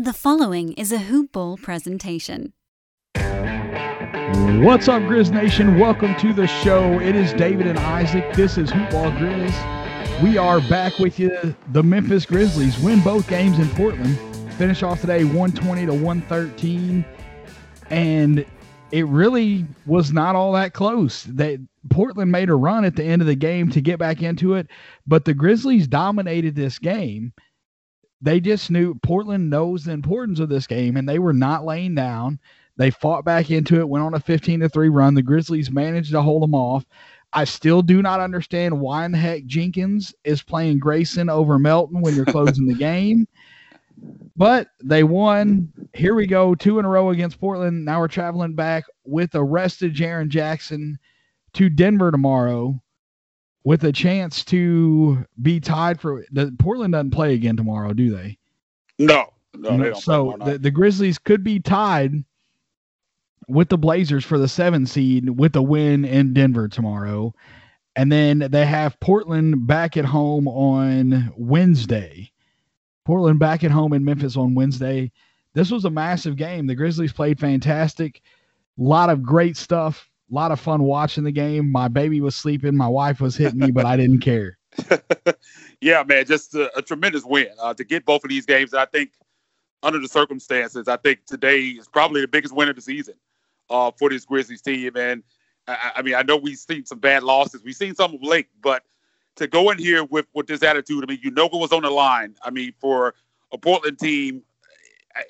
[0.00, 2.52] The following is a Hoop Ball presentation.
[3.16, 5.76] What's up, Grizz Nation?
[5.76, 7.00] Welcome to the show.
[7.00, 8.32] It is David and Isaac.
[8.34, 10.22] This is Hoop Ball Grizz.
[10.22, 11.52] We are back with you.
[11.72, 14.16] The Memphis Grizzlies win both games in Portland.
[14.52, 17.04] Finish off today 120 to 113.
[17.90, 18.46] And
[18.92, 21.24] it really was not all that close.
[21.24, 21.58] That
[21.90, 24.68] Portland made a run at the end of the game to get back into it,
[25.08, 27.32] but the Grizzlies dominated this game
[28.20, 31.94] they just knew Portland knows the importance of this game and they were not laying
[31.94, 32.38] down.
[32.76, 35.14] They fought back into it, went on a 15 to 3 run.
[35.14, 36.84] The Grizzlies managed to hold them off.
[37.32, 42.00] I still do not understand why in the heck Jenkins is playing Grayson over Melton
[42.00, 43.26] when you're closing the game.
[44.36, 45.72] But they won.
[45.92, 47.84] Here we go, two in a row against Portland.
[47.84, 50.98] Now we're traveling back with arrested Jaren Jackson
[51.54, 52.80] to Denver tomorrow
[53.68, 58.38] with a chance to be tied for the Portland doesn't play again tomorrow, do they?
[58.98, 59.92] No, no.
[59.92, 62.24] so the, the Grizzlies could be tied
[63.46, 67.34] with the Blazers for the seven seed with a win in Denver tomorrow.
[67.94, 72.32] And then they have Portland back at home on Wednesday.
[73.04, 75.12] Portland back at home in Memphis on Wednesday.
[75.52, 76.66] This was a massive game.
[76.66, 78.22] The Grizzlies played fantastic.
[78.78, 81.70] A lot of great stuff a lot of fun watching the game.
[81.70, 84.58] My baby was sleeping, my wife was hitting me, but I didn't care.
[85.80, 88.74] yeah, man, just a, a tremendous win uh, to get both of these games.
[88.74, 89.12] I think
[89.82, 93.14] under the circumstances, I think today is probably the biggest win of the season
[93.70, 94.96] uh, for this Grizzlies team.
[94.96, 95.22] And
[95.66, 98.48] I, I, mean, I know we've seen some bad losses, we've seen some of late,
[98.62, 98.84] but
[99.36, 101.82] to go in here with with this attitude, I mean, you know what was on
[101.82, 102.34] the line.
[102.42, 103.14] I mean, for
[103.52, 104.42] a Portland team,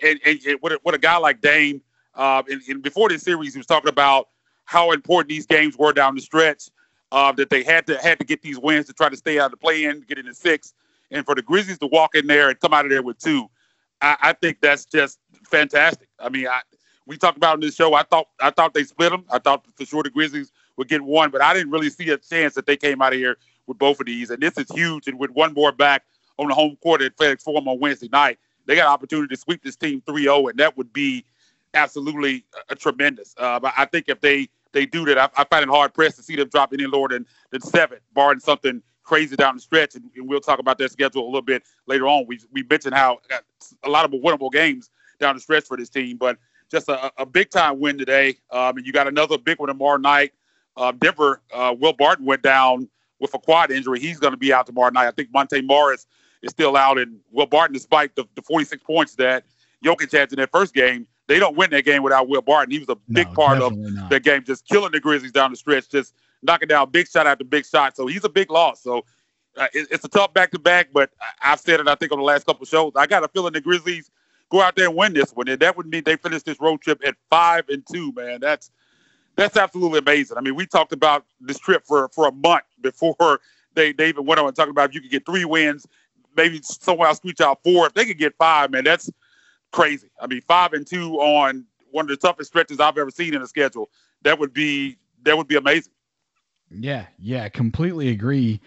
[0.03, 1.83] and, and, and what, a, a guy like Dame,
[2.15, 4.29] uh, and, and before this series, he was talking about
[4.69, 6.69] how important these games were down the stretch.
[7.11, 9.47] Uh, that they had to had to get these wins to try to stay out
[9.47, 10.74] of the play-in, get into six,
[11.11, 13.48] and for the Grizzlies to walk in there and come out of there with two,
[14.02, 16.06] I, I think that's just fantastic.
[16.19, 16.61] I mean, I,
[17.06, 17.94] we talked about in this show.
[17.94, 19.24] I thought I thought they split them.
[19.30, 22.19] I thought for sure the Grizzlies would get one, but I didn't really see a
[22.19, 24.28] chance that they came out of here with both of these.
[24.28, 25.08] And this is huge.
[25.08, 26.05] And with one more back
[26.39, 29.40] on the home court at FedEx Forum on Wednesday night, they got an opportunity to
[29.40, 31.24] sweep this team 3-0, and that would be
[31.73, 33.34] absolutely a, a tremendous.
[33.39, 35.18] Uh, I think if they they do that.
[35.18, 37.98] I, I find it hard pressed to see them drop any lower than, than seven,
[38.14, 39.95] barring something crazy down the stretch.
[39.95, 42.27] And, and, we'll talk about their schedule a little bit later on.
[42.27, 43.18] We we mentioned how
[43.84, 46.39] a lot of winnable games down the stretch for this team, but
[46.70, 48.36] just a, a big time win today.
[48.51, 50.33] Um, and you got another big one tomorrow night.
[50.77, 53.98] Uh, Denver, uh, Will Barton went down with a quad injury.
[53.98, 55.08] He's going to be out tomorrow night.
[55.08, 56.07] I think Monte Morris
[56.42, 59.45] is still out, and Will Barton, despite the, the 46 points that
[59.84, 62.72] Jokic had in that first game, they don't win that game without Will Barton.
[62.72, 64.11] He was a big no, part of not.
[64.11, 67.44] that game, just killing the Grizzlies down the stretch, just knocking down big shot after
[67.44, 67.94] big shot.
[67.94, 68.83] So he's a big loss.
[68.83, 69.05] So
[69.56, 72.12] uh, it, it's a tough back to back, but I, have said it, I think,
[72.12, 72.92] on the last couple shows.
[72.96, 74.11] I got a feeling the Grizzlies
[74.48, 75.48] go out there and win this one.
[75.48, 78.40] And that would mean they finish this road trip at five and two, man.
[78.40, 78.70] That's
[79.36, 80.36] that's absolutely amazing.
[80.36, 83.40] I mean, we talked about this trip for, for a month before
[83.74, 85.86] they, they even went on and talked about if you could get three wins,
[86.36, 87.86] maybe someone else squeeze out four.
[87.86, 89.10] If they could get five, man, that's
[89.73, 90.11] crazy.
[90.20, 93.42] I mean, five and two on one of the toughest stretches I've ever seen in
[93.42, 93.90] a schedule.
[94.23, 95.92] That would be that would be amazing.
[96.70, 98.61] Yeah, yeah, completely agree.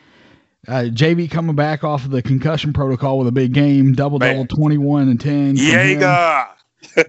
[0.67, 4.45] Uh, JV coming back off of the concussion protocol with a big game, double double,
[4.45, 5.55] twenty one and ten.
[5.55, 6.47] Yeah,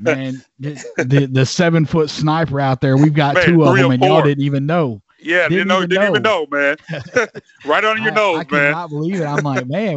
[0.00, 2.97] man, the the seven foot sniper out there.
[2.97, 5.02] We've got man, two of them, and y'all didn't even know.
[5.22, 6.10] Yeah, didn't, know, even, didn't know.
[6.10, 6.77] even know, man.
[7.65, 8.60] right on your I, nose, I man.
[8.60, 9.25] I cannot believe it.
[9.25, 9.97] I'm like, man,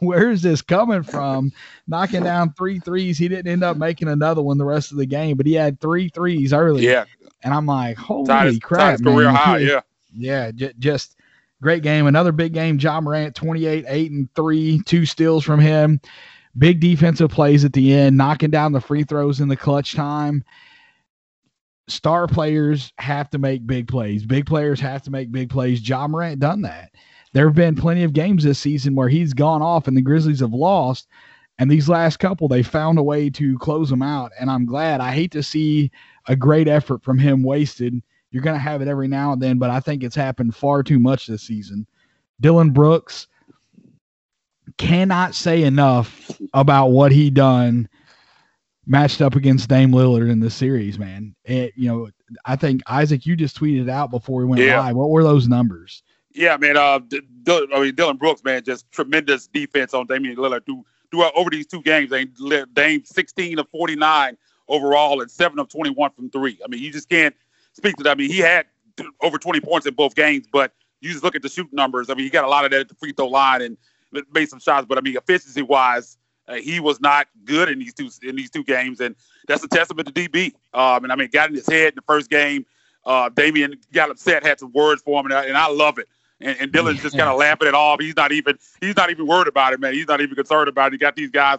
[0.00, 1.52] where is this coming from?
[1.86, 3.18] Knocking down three threes.
[3.18, 5.80] He didn't end up making another one the rest of the game, but he had
[5.80, 6.84] three threes early.
[6.84, 7.04] Yeah.
[7.42, 9.34] And I'm like, holy Titus, crap, man.
[9.34, 9.80] high, yeah.
[10.14, 11.16] Yeah, j- just
[11.62, 12.06] great game.
[12.06, 12.78] Another big game.
[12.78, 16.00] Ja Morant, 28, 8, and 3, two steals from him.
[16.58, 20.42] Big defensive plays at the end, knocking down the free throws in the clutch time
[21.88, 24.24] star players have to make big plays.
[24.24, 25.86] Big players have to make big plays.
[25.86, 26.90] Ja Morant done that.
[27.32, 30.40] There have been plenty of games this season where he's gone off and the Grizzlies
[30.40, 31.08] have lost.
[31.58, 34.32] And these last couple, they found a way to close them out.
[34.38, 35.00] And I'm glad.
[35.00, 35.90] I hate to see
[36.26, 38.02] a great effort from him wasted.
[38.30, 40.82] You're going to have it every now and then, but I think it's happened far
[40.82, 41.86] too much this season.
[42.40, 43.28] Dillon Brooks
[44.76, 47.88] cannot say enough about what he done
[48.86, 51.34] matched up against Dame Lillard in the series, man.
[51.44, 52.08] It, you know,
[52.44, 54.80] I think Isaac, you just tweeted out before we went yeah.
[54.80, 54.96] live.
[54.96, 56.02] What were those numbers?
[56.32, 56.76] Yeah, man.
[56.76, 60.84] Uh, D- D- I mean, Dillon Brooks, man, just tremendous defense on Damian Lillard through,
[61.10, 62.12] through uh, over these two games.
[62.74, 64.36] Dame 16 of 49
[64.68, 66.58] overall and seven of 21 from three.
[66.64, 67.34] I mean, you just can't
[67.72, 68.10] speak to that.
[68.10, 68.66] I mean, he had
[69.20, 72.10] over 20 points in both games, but you just look at the shoot numbers.
[72.10, 73.76] I mean, he got a lot of that at the free throw line and
[74.32, 76.16] made some shots, but I mean, efficiency wise,
[76.48, 79.14] Uh, he was not good in these two in these two games, and
[79.48, 80.52] that's a testament to DB.
[80.74, 82.64] Um, and I mean, got in his head in the first game.
[83.04, 86.08] Uh, Damian got upset, had some words for him, and I, and I love it.
[86.40, 88.00] And, and Dillon's just kind of laughing it off.
[88.00, 89.94] He's not even he's not even worried about it, man.
[89.94, 90.92] He's not even concerned about it.
[90.94, 91.58] He got these guys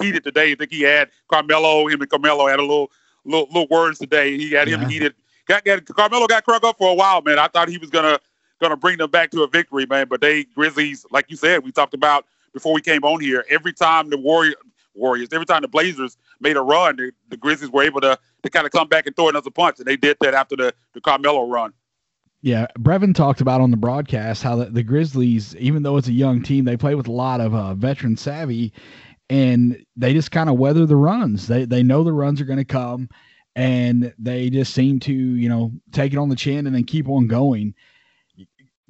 [0.00, 0.52] heated today.
[0.52, 2.90] I think he had Carmelo, him and Carmelo had a little
[3.24, 4.36] little, little words today.
[4.36, 5.14] He had him heated.
[5.46, 7.38] Got, got Carmelo got crunk up for a while, man.
[7.38, 8.18] I thought he was gonna
[8.60, 10.06] gonna bring them back to a victory, man.
[10.08, 13.44] But they Grizzlies, like you said, we talked about before we came on here.
[13.48, 14.54] Every time the Warrior
[14.94, 18.50] Warriors, every time the Blazers made a run, the, the Grizzlies were able to to
[18.50, 21.00] kind of come back and throw another punch, and they did that after the the
[21.00, 21.72] Carmelo run.
[22.42, 26.12] Yeah, Brevin talked about on the broadcast how the, the Grizzlies, even though it's a
[26.12, 28.72] young team, they play with a lot of uh, veteran savvy,
[29.28, 31.46] and they just kind of weather the runs.
[31.46, 33.10] They they know the runs are going to come,
[33.54, 37.08] and they just seem to you know take it on the chin and then keep
[37.08, 37.74] on going.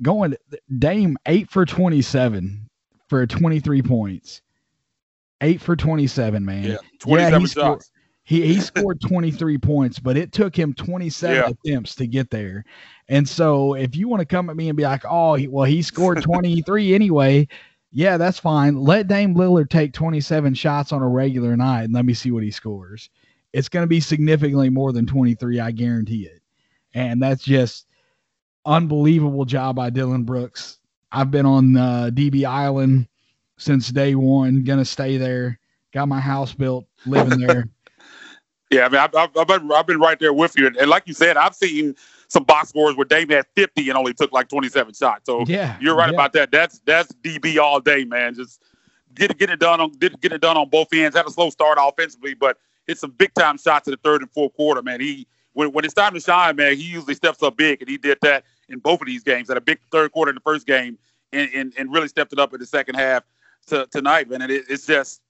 [0.03, 0.35] Going
[0.79, 2.70] Dame eight for twenty seven
[3.11, 4.41] for twenty three points,
[5.43, 6.65] eight for twenty seven, man.
[6.65, 7.51] Yeah, twenty seven yeah, shots.
[7.51, 7.83] Scored,
[8.25, 11.51] he he scored 23 points, but it took him 27 yeah.
[11.51, 12.65] attempts to get there.
[13.09, 15.65] And so if you want to come at me and be like, "Oh, he, well
[15.65, 17.49] he scored 23 anyway,"
[17.91, 18.77] yeah, that's fine.
[18.77, 22.45] Let Dame Lillard take 27 shots on a regular night and let me see what
[22.45, 23.11] he scores.
[23.53, 26.41] It's going to be significantly more than 23, I guarantee it.
[26.95, 27.87] And that's just
[28.65, 30.79] unbelievable job by Dillon Brooks.
[31.13, 33.09] I've been on uh, DB Island
[33.59, 34.65] since day one.
[34.65, 35.59] Gonna stay there.
[35.93, 37.69] Got my house built, living there.
[38.71, 41.03] yeah, I mean, I've, I've, been, I've been right there with you, and, and like
[41.07, 41.97] you said, I've seen
[42.29, 45.23] some box scores where Dame had 50 and only took like 27 shots.
[45.27, 46.15] So yeah, you're right yeah.
[46.15, 46.53] about that.
[46.53, 48.35] That's that's DB all day, man.
[48.35, 48.63] Just
[49.15, 51.17] get it get it done on get, get it done on both ends.
[51.17, 54.31] Had a slow start offensively, but hit some big time shots in the third and
[54.31, 55.01] fourth quarter, man.
[55.01, 57.99] He when when it's time to shine, man, he usually steps up big, and he
[57.99, 59.49] did that in both of these games.
[59.49, 60.99] Had a big third quarter in the first game,
[61.33, 63.25] and and, and really stepped it up in the second half
[63.67, 64.43] to, tonight, man.
[64.43, 65.23] And it, it's just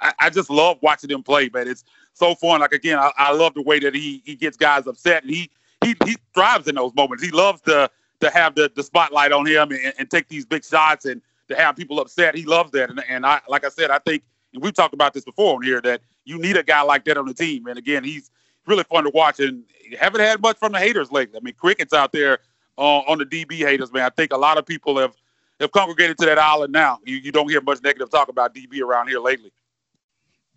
[0.00, 1.68] I, I, just love watching him play, man.
[1.68, 2.60] It's so fun.
[2.60, 5.50] Like again, I, I love the way that he he gets guys upset, and he
[5.84, 7.22] he he thrives in those moments.
[7.22, 10.64] He loves to to have the, the spotlight on him and, and take these big
[10.64, 12.34] shots and to have people upset.
[12.34, 12.90] He loves that.
[12.90, 14.22] And, and I like I said, I think
[14.56, 17.16] and we've talked about this before on here that you need a guy like that
[17.16, 17.66] on the team.
[17.66, 18.30] And again, he's
[18.66, 19.64] really fun to watch and
[19.98, 21.38] haven't had much from the haters lately.
[21.38, 22.38] I mean, crickets out there
[22.78, 24.02] uh, on the DB haters, man.
[24.02, 25.14] I think a lot of people have
[25.60, 26.98] have congregated to that island now.
[27.04, 29.52] You you don't hear much negative talk about DB around here lately.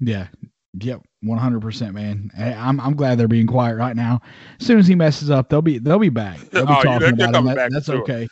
[0.01, 0.27] Yeah,
[0.77, 2.29] Yep, one hundred percent, man.
[2.37, 4.21] I'm I'm glad they're being quiet right now.
[4.59, 6.37] As soon as he messes up, they'll be they'll be back.
[6.51, 7.45] They'll be oh, talking about him.
[7.45, 8.01] That, that's sure.
[8.01, 8.27] okay.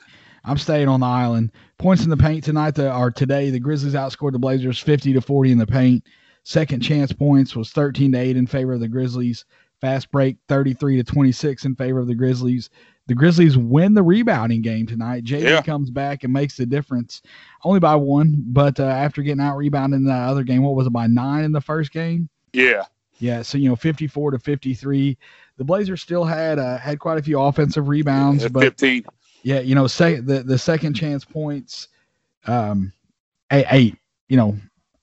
[0.46, 1.52] I'm staying on the island.
[1.80, 3.50] Points in the paint tonight the, are today.
[3.50, 6.06] The Grizzlies outscored the Blazers 50 to 40 in the paint.
[6.44, 9.44] Second chance points was 13 to 8 in favor of the Grizzlies.
[9.82, 12.70] Fast break 33 to 26 in favor of the Grizzlies.
[13.08, 15.24] The Grizzlies win the rebounding game tonight.
[15.24, 15.62] JV yeah.
[15.62, 17.22] comes back and makes the difference,
[17.64, 18.44] only by one.
[18.48, 21.44] But uh, after getting out rebounded in that other game, what was it by nine
[21.44, 22.28] in the first game?
[22.54, 22.84] Yeah,
[23.20, 25.18] yeah, so you know, 54 to 53.
[25.58, 29.06] The Blazers still had uh, had quite a few offensive rebounds, yeah, but 15.
[29.44, 31.88] Yeah, you know, say the the second chance points,
[32.46, 32.94] um,
[33.52, 33.96] eight, eight,
[34.28, 34.58] you know,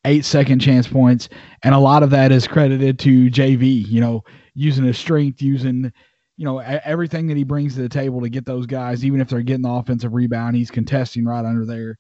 [0.05, 1.29] eight second chance points,
[1.63, 3.87] and a lot of that is credited to JV.
[3.87, 4.25] You know,
[4.55, 5.93] using his strength, using
[6.37, 9.29] you know everything that he brings to the table to get those guys, even if
[9.29, 11.99] they're getting the offensive rebound, he's contesting right under there.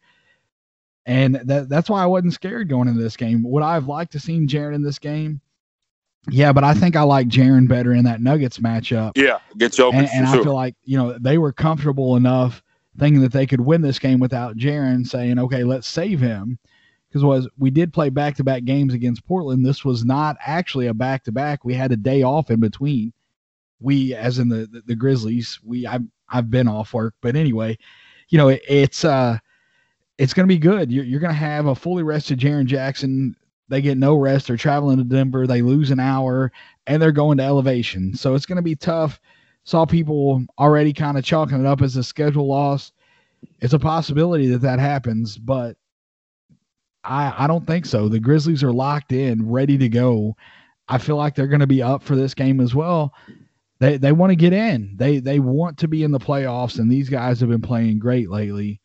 [1.06, 3.43] And that, that's why I wasn't scared going into this game.
[3.45, 5.41] Would I have liked to seen Jaren in this game?
[6.31, 9.12] Yeah, but I think I like Jaren better in that Nuggets matchup.
[9.14, 10.40] Yeah, get you And, and sure.
[10.40, 12.62] I feel like you know they were comfortable enough
[12.99, 16.59] thinking that they could win this game without Jaren, saying, "Okay, let's save him."
[17.14, 19.64] Because was we did play back to back games against Portland.
[19.64, 21.64] This was not actually a back to back.
[21.64, 23.12] We had a day off in between.
[23.78, 27.78] We, as in the, the, the Grizzlies, we I've I've been off work, but anyway,
[28.30, 29.38] you know it, it's uh
[30.18, 30.90] it's going to be good.
[30.90, 33.37] You're, you're going to have a fully rested Jaren Jackson
[33.68, 34.47] they get no rest.
[34.47, 35.47] They're traveling to Denver.
[35.47, 36.52] They lose an hour
[36.87, 38.14] and they're going to elevation.
[38.14, 39.21] So it's going to be tough.
[39.64, 42.92] Saw people already kind of chalking it up as a schedule loss.
[43.61, 45.76] It's a possibility that that happens, but
[47.04, 48.08] I I don't think so.
[48.08, 50.37] The Grizzlies are locked in, ready to go.
[50.88, 53.14] I feel like they're going to be up for this game as well.
[53.80, 54.94] They they want to get in.
[54.96, 58.30] They they want to be in the playoffs, and these guys have been playing great
[58.30, 58.80] lately.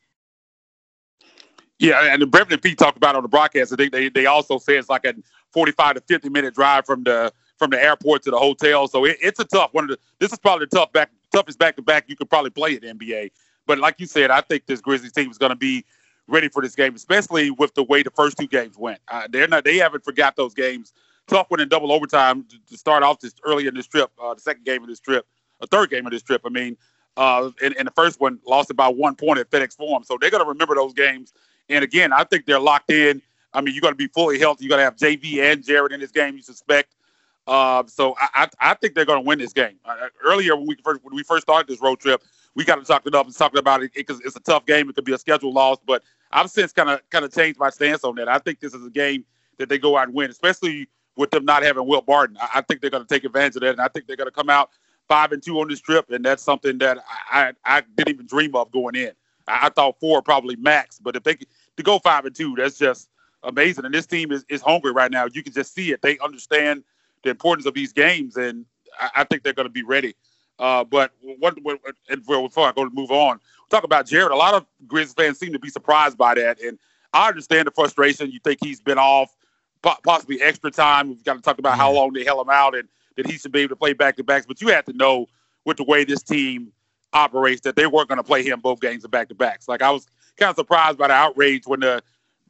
[1.79, 3.71] Yeah, and Brevin and Pete talked about on the broadcast.
[3.71, 5.13] I think they, they also say it's like a
[5.53, 8.88] 45 to 50 minute drive from the from the airport to the hotel.
[8.88, 9.85] So it, it's a tough one.
[9.85, 12.49] Of the, this is probably the tough back toughest back to back you could probably
[12.49, 13.31] play at NBA.
[13.65, 15.85] But like you said, I think this Grizzlies team is going to be
[16.29, 19.00] ready for this game, especially with the way the first two games went.
[19.07, 20.93] Uh, they're not they haven't forgot those games.
[21.27, 24.33] Tough one in double overtime to, to start off this early in this trip, uh,
[24.33, 25.27] the second game of this trip,
[25.62, 26.41] a third game of this trip.
[26.45, 26.75] I mean,
[27.17, 30.03] uh, in, in the first one, lost about one point at FedEx Forum.
[30.03, 31.33] So they're going to remember those games
[31.69, 33.21] and again, I think they're locked in.
[33.53, 34.63] I mean, you got to be fully healthy.
[34.63, 36.36] You got to have JV and Jaren in this game.
[36.36, 36.95] You suspect.
[37.48, 38.27] Uh, so I,
[38.62, 39.77] I, I think they're going to win this game.
[39.86, 42.21] Uh, earlier when we first when we first started this road trip,
[42.56, 44.89] we kind of talked it up and talking about it because it's a tough game.
[44.89, 47.70] It could be a schedule loss, but I've since kind of kind of changed my
[47.70, 48.27] stance on that.
[48.27, 49.25] I think this is a game
[49.58, 52.38] that they go out and win, especially with them not having Will Barton.
[52.41, 54.27] I, I think they're going to take advantage of that, and I think they're going
[54.27, 54.70] to come out
[55.08, 57.00] five and two on this trip, and that's something that
[57.32, 59.12] I, I, I didn't even dream of going in.
[59.48, 62.77] I, I, thought four probably max, but if they to go five and two, that's
[62.77, 63.10] just
[63.44, 63.86] amazing.
[63.86, 65.27] And this team is, is hungry right now.
[65.32, 66.01] You can just see it.
[66.01, 66.84] They understand
[67.24, 68.65] the importance of these games, and
[69.00, 70.15] I, I think they're going to be ready.
[70.60, 73.39] Uh, but what, what, and before I go to move on,
[73.70, 74.32] talk about Jaren.
[74.32, 76.78] A lot of Grizz fans seem to be surprised by that, and
[77.13, 78.30] I understand the frustration.
[78.30, 79.36] You think he's been off
[79.82, 81.10] possibly extra time.
[81.10, 83.51] We've got to talk about how long they held him out and that he should
[83.51, 84.46] be able to play back to backs.
[84.46, 85.28] But you have to know
[85.66, 86.72] with the way this team
[87.13, 89.68] operates that they weren't going to play him both games of back to backs.
[89.68, 92.04] Like I was kind of surprised by the outrage when the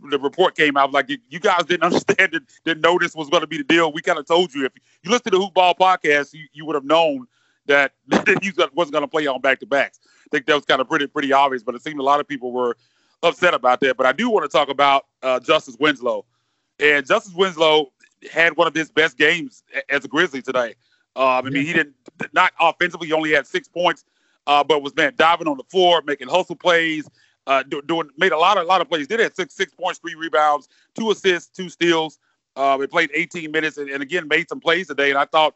[0.09, 0.91] the report came out.
[0.91, 3.91] Like you guys didn't understand, it, didn't know this was going to be the deal.
[3.91, 4.73] We kind of told you if
[5.03, 7.27] you listen to the Hoop Ball podcast, you, you would have known
[7.69, 9.99] that, that he wasn't going to play on back to backs.
[10.05, 12.27] I think that was kind of pretty pretty obvious, but it seemed a lot of
[12.27, 12.75] people were
[13.23, 13.97] upset about that.
[13.97, 16.25] But I do want to talk about uh, Justice Winslow,
[16.79, 17.91] and Justice Winslow
[18.31, 20.75] had one of his best games as a Grizzly today.
[21.15, 21.95] Um, I mean, he didn't
[22.33, 23.07] not offensively.
[23.07, 24.03] He only had six points,
[24.45, 27.09] uh, but was man diving on the floor, making hustle plays,
[27.47, 29.07] uh, do, doing made a lot of a lot of plays.
[29.07, 32.19] Did have six six points, three rebounds, two assists, two steals.
[32.55, 35.11] Uh, he played 18 minutes and, and, again made some plays today.
[35.11, 35.55] And I thought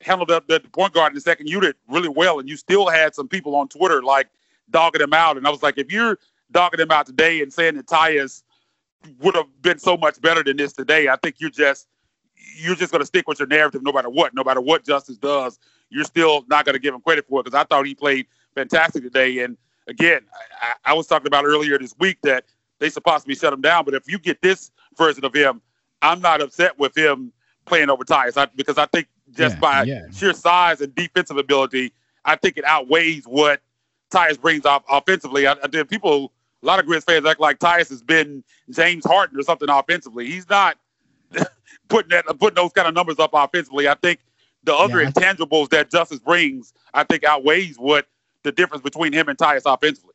[0.00, 2.38] handled up the point guard in the second unit really well.
[2.38, 4.28] And you still had some people on Twitter like
[4.70, 5.36] dogging him out.
[5.36, 6.18] And I was like, if you're
[6.50, 8.42] dogging him out today and saying that Tyus
[9.20, 11.88] would have been so much better than this today, I think you're just
[12.58, 14.34] you're just going to stick with your narrative no matter what.
[14.34, 15.58] No matter what Justice does,
[15.90, 18.26] you're still not going to give him credit for it because I thought he played
[18.54, 19.40] fantastic today.
[19.40, 20.20] And again,
[20.60, 22.44] I, I, was talking about earlier this week that
[22.78, 23.84] they to be shut him down.
[23.84, 25.60] But if you get this version of him,
[26.02, 27.32] I'm not upset with him
[27.64, 30.02] playing over Tyus I, because I think just yeah, by yeah.
[30.12, 31.92] sheer size and defensive ability,
[32.24, 33.60] I think it outweighs what
[34.10, 35.46] Tyus brings off offensively.
[35.46, 39.38] I, I people, a lot of Grizz fans act like Tyus has been James Harden
[39.38, 40.26] or something offensively.
[40.26, 40.78] He's not
[41.88, 43.88] putting that putting those kind of numbers up offensively.
[43.88, 44.20] I think
[44.64, 48.06] the other yeah, intangibles that Justice brings, I think outweighs what
[48.42, 50.14] the difference between him and Tyus offensively.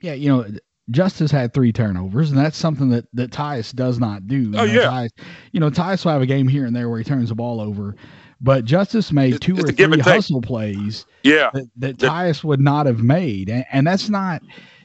[0.00, 0.46] Yeah, you know,
[0.90, 4.52] Justice had three turnovers, and that's something that that Tyus does not do.
[4.56, 5.10] Oh, you oh know, yeah, Tyus,
[5.52, 7.60] you know Tyus will have a game here and there where he turns the ball
[7.60, 7.96] over,
[8.40, 11.06] but Justice made two it's or three hustle plays.
[11.22, 14.42] Yeah, that, that Tyus would not have made, and, and, that's not,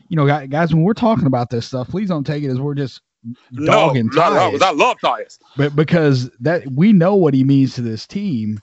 [0.09, 0.73] you know, guys.
[0.73, 3.01] When we're talking about this stuff, please don't take it as we're just
[3.53, 4.59] dogging no, Tyus.
[4.59, 8.61] No, I love Tyus, but because that we know what he means to this team,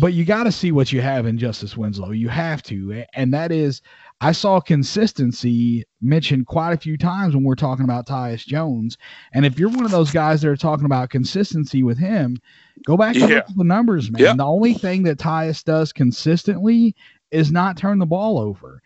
[0.00, 2.10] but you got to see what you have in Justice Winslow.
[2.10, 3.82] You have to, and that is,
[4.20, 8.98] I saw consistency mentioned quite a few times when we're talking about Tyus Jones.
[9.32, 12.36] And if you're one of those guys that are talking about consistency with him,
[12.84, 13.36] go back and yeah.
[13.36, 14.36] look at the numbers, man.
[14.36, 16.96] The only thing that Tyus does consistently
[17.30, 18.82] is not turn the ball over.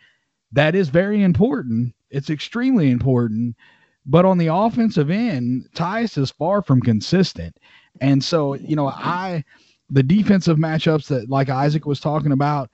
[0.52, 1.94] That is very important.
[2.10, 3.56] It's extremely important.
[4.04, 7.56] But on the offensive end, Tyus is far from consistent.
[8.00, 9.44] And so, you know, I
[9.88, 12.70] the defensive matchups that like Isaac was talking about,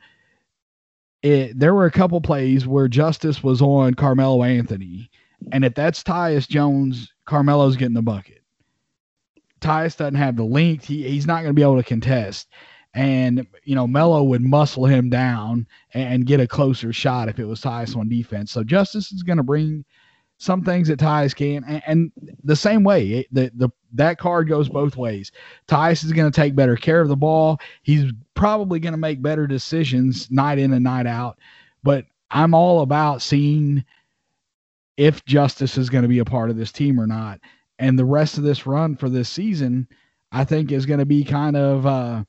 [1.23, 5.11] it there were a couple plays where Justice was on Carmelo Anthony,
[5.53, 8.43] and if that's Tyus Jones, Carmelo's getting the bucket.
[9.61, 12.49] Tyus doesn't have the length; he, he's not going to be able to contest.
[12.95, 17.45] And you know, Melo would muscle him down and get a closer shot if it
[17.45, 18.51] was Tyus on defense.
[18.51, 19.85] So Justice is going to bring
[20.39, 22.13] some things that Tyus can, and, and
[22.45, 25.33] the same way the the that card goes both ways.
[25.67, 27.59] Tyus is going to take better care of the ball.
[27.83, 31.39] He's probably going to make better decisions night in and night out.
[31.83, 33.85] But I'm all about seeing
[34.97, 37.41] if Justice is going to be a part of this team or not.
[37.79, 39.89] And the rest of this run for this season,
[40.33, 41.87] I think, is going to be kind of.
[41.87, 42.25] Uh,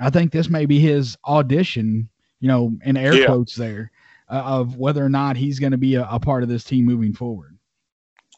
[0.00, 2.08] I think this may be his audition,
[2.40, 3.26] you know, in air yeah.
[3.26, 3.92] quotes there
[4.28, 6.86] uh, of whether or not he's going to be a, a, part of this team
[6.86, 7.58] moving forward.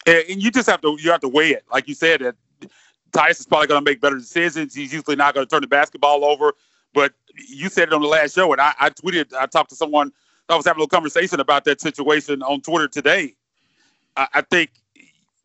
[0.06, 2.20] And you just have to you have to weigh it, like you said.
[2.20, 2.34] That
[3.12, 4.74] Tyus is probably going to make better decisions.
[4.74, 6.54] He's usually not going to turn the basketball over.
[6.94, 7.12] But
[7.48, 9.32] you said it on the last show, and I, I tweeted.
[9.34, 10.12] I talked to someone.
[10.48, 13.34] I was having a little conversation about that situation on Twitter today.
[14.16, 14.70] I, I think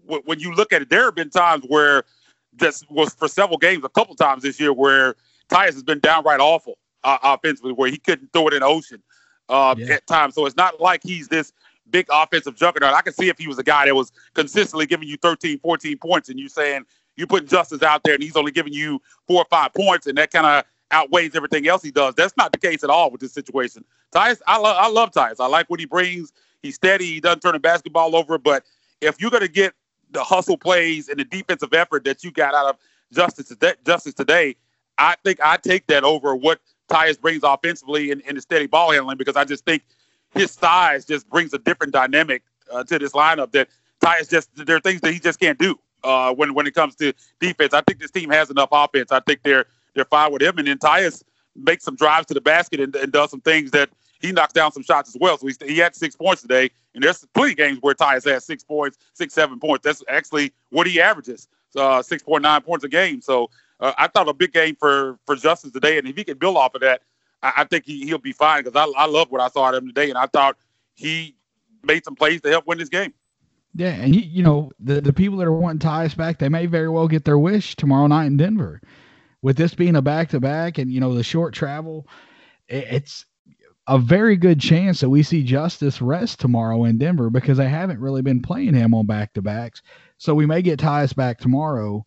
[0.06, 2.04] w- when you look at it, there have been times where
[2.52, 5.16] this was for several games, a couple times this year, where
[5.50, 9.02] Tyus has been downright awful uh, offensively, where he couldn't throw it in the ocean
[9.50, 9.96] uh, yeah.
[9.96, 10.36] at times.
[10.36, 11.54] So it's not like he's this
[11.92, 12.94] big offensive juggernaut.
[12.94, 15.98] I can see if he was a guy that was consistently giving you 13, 14
[15.98, 19.42] points, and you saying you put Justice out there and he's only giving you four
[19.42, 22.16] or five points, and that kind of outweighs everything else he does.
[22.16, 23.84] That's not the case at all with this situation.
[24.14, 25.36] Tyus, I love I love Tyus.
[25.40, 26.32] I like what he brings.
[26.62, 27.06] He's steady.
[27.06, 28.38] He doesn't turn the basketball over.
[28.38, 28.64] But
[29.02, 29.74] if you're gonna get
[30.12, 32.78] the hustle plays and the defensive effort that you got out of
[33.12, 34.56] Justice today, Justice today,
[34.98, 38.92] I think I take that over what Tyus brings offensively and, in the steady ball
[38.92, 39.84] handling because I just think
[40.38, 43.70] his size just brings a different dynamic uh, to this lineup that
[44.02, 46.96] Tyus just there are things that he just can't do uh, when when it comes
[46.96, 47.74] to defense.
[47.74, 49.12] I think this team has enough offense.
[49.12, 51.24] I think they're they're fine with him, and then Tyus
[51.56, 53.90] makes some drives to the basket and, and does some things that
[54.20, 55.38] he knocks down some shots as well.
[55.38, 58.46] So he, he had six points today, and there's plenty of games where Tyus has
[58.46, 59.84] six points, six, seven points.
[59.84, 63.22] That's actually what he averages, uh, 6.9 points a game.
[63.22, 66.38] So uh, I thought a big game for for Justice today, and if he can
[66.38, 67.02] build off of that,
[67.42, 69.76] I, I think he, he'll be fine because I, I love what I saw of
[69.76, 70.58] him today, and I thought
[70.96, 71.36] he
[71.84, 73.14] made some plays to help win this game.
[73.76, 76.66] Yeah, and you, you know the the people that are wanting Tyus back, they may
[76.66, 78.82] very well get their wish tomorrow night in Denver.
[79.44, 82.08] With this being a back to back, and you know the short travel,
[82.68, 83.26] it's
[83.88, 88.02] a very good chance that we see Justice rest tomorrow in Denver because they haven't
[88.02, 89.82] really been playing him on back to backs.
[90.18, 92.06] So we may get Tyus back tomorrow,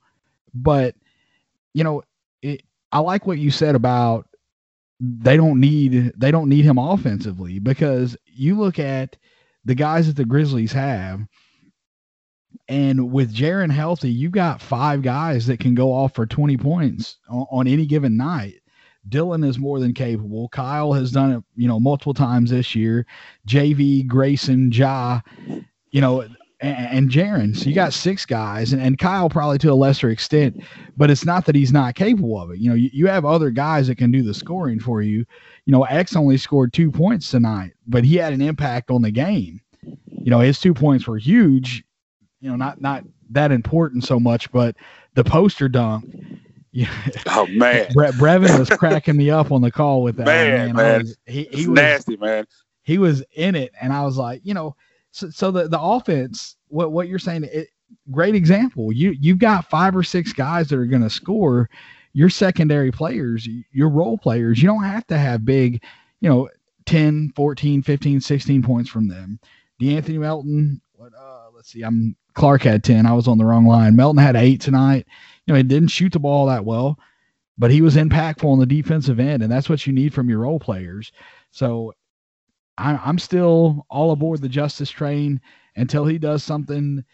[0.53, 0.95] but
[1.73, 2.03] you know,
[2.43, 4.27] it, I like what you said about
[5.01, 9.17] they don't need they don't need him offensively because you look at
[9.65, 11.21] the guys that the Grizzlies have,
[12.69, 17.17] and with Jaren healthy, you got five guys that can go off for 20 points
[17.29, 18.55] on, on any given night.
[19.09, 20.49] Dillon is more than capable.
[20.51, 23.07] Kyle has done it, you know, multiple times this year.
[23.49, 25.21] JV, Grayson, Ja,
[25.91, 26.29] you know,
[26.61, 27.57] and, and Jaren.
[27.57, 30.63] So you got six guys, and, and Kyle probably to a lesser extent,
[30.97, 32.59] but it's not that he's not capable of it.
[32.59, 35.25] You know, you, you have other guys that can do the scoring for you.
[35.67, 39.11] You know, X only scored two points tonight, but he had an impact on the
[39.11, 39.61] game.
[39.83, 41.85] You know, his two points were huge.
[42.41, 44.77] You know, not not that important so much, but
[45.15, 46.05] the poster dunk
[46.73, 46.91] yeah.
[47.27, 50.27] Oh man, Bre- Brevin was cracking me up on the call with that.
[50.27, 51.01] Man, man, man.
[51.01, 52.47] Was, he, he was nasty, man.
[52.83, 54.77] He was in it, and I was like, you know,
[55.11, 56.57] so, so the the offense.
[56.69, 57.45] What what you're saying?
[57.45, 57.69] It,
[58.11, 58.93] great example.
[58.93, 61.69] You you've got five or six guys that are going to score.
[62.13, 64.61] Your secondary players, your role players.
[64.61, 65.81] You don't have to have big,
[66.21, 66.49] you know,
[66.87, 69.39] 10, 14, 15, 16 points from them.
[69.81, 70.81] De'Anthony Melton.
[70.95, 71.13] What?
[71.17, 71.83] Uh, let's see.
[71.83, 73.07] I'm Clarke had 10.
[73.07, 73.95] I was on the wrong line.
[73.95, 75.07] Melton had eight tonight
[75.51, 76.97] you know, he didn't shoot the ball that well,
[77.59, 80.39] but he was impactful on the defensive end, and that's what you need from your
[80.39, 81.11] role players.
[81.51, 81.93] So
[82.81, 85.41] I'm, I'm still all aboard the Justice train
[85.77, 87.05] until he does something.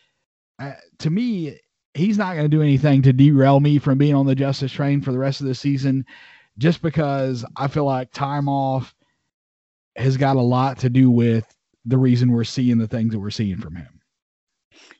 [0.59, 1.59] Uh, to me,
[1.95, 5.03] he's not going to do anything to derail me from being on the Justice train
[5.03, 6.05] for the rest of the season,
[6.57, 8.95] just because I feel like time off
[9.97, 11.53] has got a lot to do with
[11.85, 14.01] the reason we're seeing the things that we're seeing from him.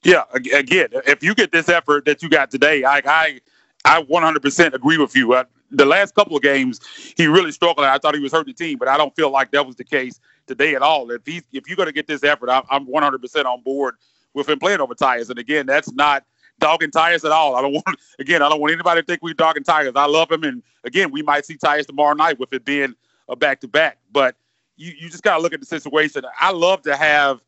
[0.03, 3.41] Yeah, again, if you get this effort that you got today, I I,
[3.85, 5.33] I 100% agree with you.
[5.33, 6.81] Uh, the last couple of games,
[7.17, 7.87] he really struggled.
[7.87, 9.85] I thought he was hurting the team, but I don't feel like that was the
[9.85, 11.11] case today at all.
[11.11, 13.97] If he's if you're going to get this effort, I'm, I'm 100% on board
[14.35, 15.31] with him playing over Tyus.
[15.31, 16.25] And again, that's not
[16.59, 17.57] dogging Tyus at all.
[17.57, 19.97] I don't want again, I don't want anybody to think we're dogging Tyus.
[19.97, 22.95] I love him, and again, we might see Tyus tomorrow night with it being
[23.29, 23.99] a back to back.
[24.13, 24.37] But
[24.77, 26.23] you you just got to look at the situation.
[26.41, 27.41] I love to have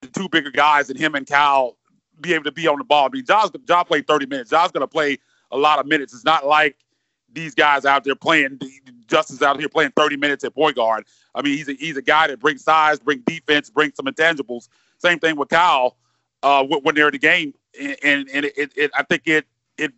[0.00, 1.76] the two bigger guys and him and Cal
[2.20, 3.06] be able to be on the ball.
[3.06, 4.50] I mean, John's John played 30 minutes.
[4.50, 5.18] John's going to play
[5.50, 6.14] a lot of minutes.
[6.14, 6.76] It's not like
[7.32, 8.60] these guys out there playing.
[9.12, 11.04] Justice out here playing 30 minutes at point guard.
[11.34, 14.68] I mean, he's a, he's a guy that brings size, brings defense, brings some intangibles.
[14.98, 15.96] Same thing with Kyle
[16.42, 19.46] uh, when they're in the game, and and, and it, it, I think it
[19.76, 19.92] it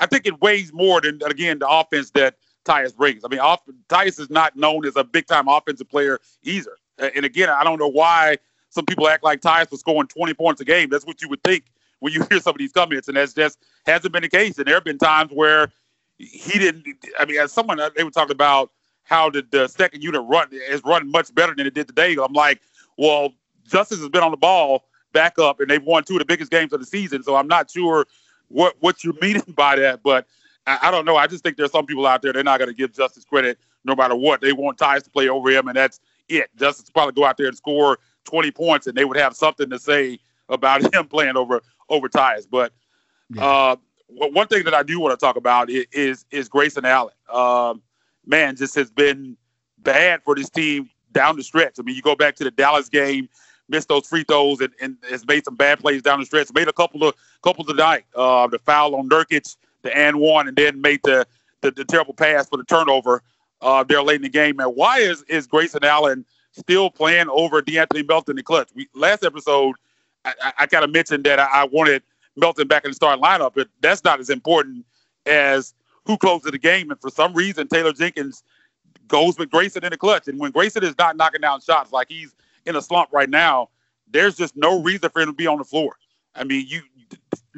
[0.00, 3.24] I think it weighs more than again the offense that Tyus brings.
[3.24, 6.76] I mean, off, Tyus is not known as a big time offensive player either.
[6.98, 8.38] And again, I don't know why
[8.70, 10.88] some people act like Tyus was scoring 20 points a game.
[10.90, 11.64] That's what you would think
[12.00, 14.58] when you hear some of these comments, and that's just hasn't been the case.
[14.58, 15.70] And there have been times where
[16.18, 16.86] he didn't.
[17.18, 18.70] I mean, as someone they were talking about
[19.06, 22.16] how did the second unit run is running much better than it did today.
[22.20, 22.60] I'm like,
[22.98, 23.32] well,
[23.64, 26.50] Justice has been on the ball back up, and they've won two of the biggest
[26.50, 27.22] games of the season.
[27.22, 28.06] So I'm not sure
[28.48, 30.26] what what you're meaning by that, but
[30.66, 31.16] I, I don't know.
[31.16, 33.58] I just think there's some people out there they're not going to give Justice credit
[33.84, 34.40] no matter what.
[34.40, 36.50] They want Tyus to play over him, and that's it.
[36.58, 39.78] Justice probably go out there and score 20 points, and they would have something to
[39.78, 42.46] say about him playing over over Tyus.
[42.50, 42.72] But
[43.30, 43.44] yeah.
[43.44, 43.76] uh,
[44.08, 47.14] one thing that I do want to talk about is is Grayson Allen.
[47.32, 47.82] Um,
[48.24, 49.36] man, just has been
[49.78, 51.76] bad for this team down the stretch.
[51.78, 53.28] I mean, you go back to the Dallas game,
[53.68, 56.48] missed those free throws, and, and has made some bad plays down the stretch.
[56.54, 58.04] Made a couple of couple tonight.
[58.14, 61.26] Uh, the foul on Nurkic, the and one, and then made the,
[61.62, 63.22] the, the terrible pass for the turnover
[63.60, 64.56] uh, there late in the game.
[64.56, 68.70] Man, why is is Grayson Allen still playing over De'Anthony Melton in the clutch?
[68.74, 69.76] We last episode
[70.26, 72.02] I, I kind of mentioned that I, wanted
[72.36, 74.84] Melton back in the starting lineup, but that's not as important
[75.24, 76.90] as who closes the game.
[76.90, 78.42] And for some reason, Taylor Jenkins
[79.08, 80.28] goes with Grayson in the clutch.
[80.28, 83.70] And when Grayson is not knocking down shots like he's in a slump right now,
[84.10, 85.96] there's just no reason for him to be on the floor.
[86.34, 86.82] I mean, you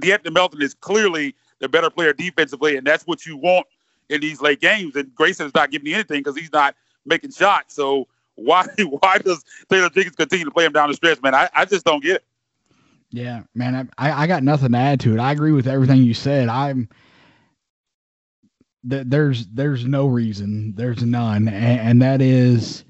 [0.00, 3.66] De'Anthony Melton is clearly the better player defensively, and that's what you want
[4.08, 4.94] in these late games.
[4.96, 7.74] And Grayson is not giving you anything because he's not making shots.
[7.74, 8.66] So why
[9.00, 11.34] why does Taylor Jenkins continue to play him down the stretch, man?
[11.34, 12.24] I, I just don't get it.
[13.10, 15.20] Yeah, man, I, I got nothing to add to it.
[15.20, 16.48] I agree with everything you said.
[16.48, 16.88] I'm
[18.88, 22.84] th- there's there's no reason, there's none, and, and that is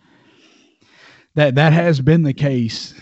[1.34, 2.94] that that has been the case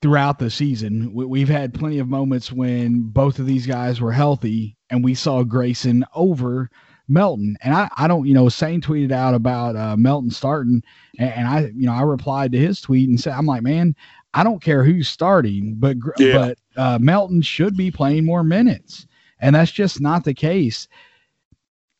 [0.00, 1.12] throughout the season.
[1.14, 5.14] We, have had plenty of moments when both of these guys were healthy, and we
[5.14, 6.70] saw Grayson over
[7.08, 7.56] Melton.
[7.62, 10.82] And I, I don't, you know, Sane tweeted out about uh, Melton starting,
[11.18, 13.94] and, and, I, you know, I replied to his tweet and said, I'm like, man,
[14.34, 16.32] I don't care who's starting, but yeah.
[16.32, 19.06] but uh, Melton should be playing more minutes,
[19.40, 20.88] and that's just not the case.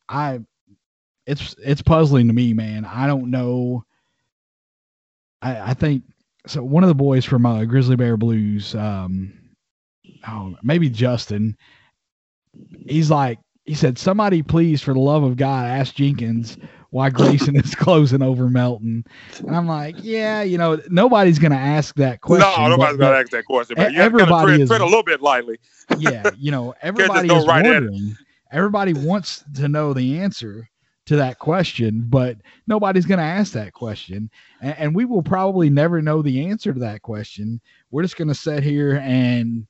[0.09, 0.41] I,
[1.25, 2.83] it's it's puzzling to me, man.
[2.83, 3.85] I don't know.
[5.41, 6.03] I I think
[6.45, 6.61] so.
[6.61, 9.31] One of the boys from uh, Grizzly Bear Blues, um,
[10.27, 11.55] oh maybe Justin,
[12.85, 16.57] he's like he said, "Somebody please, for the love of God, ask Jenkins
[16.95, 19.03] why Grayson is closing over Melton."
[19.39, 23.11] And I'm like, "Yeah, you know, nobody's going to ask that question." No, nobody's going
[23.11, 23.75] to ask that question.
[23.75, 25.59] But everybody tread, is tread a little bit lightly.
[25.97, 28.15] yeah, you know, everybody is right wondering.
[28.49, 30.69] Everybody wants to know the answer
[31.07, 34.31] to that question, but nobody's going to ask that question,
[34.61, 37.59] and, and we will probably never know the answer to that question.
[37.91, 39.67] We're just going to sit here and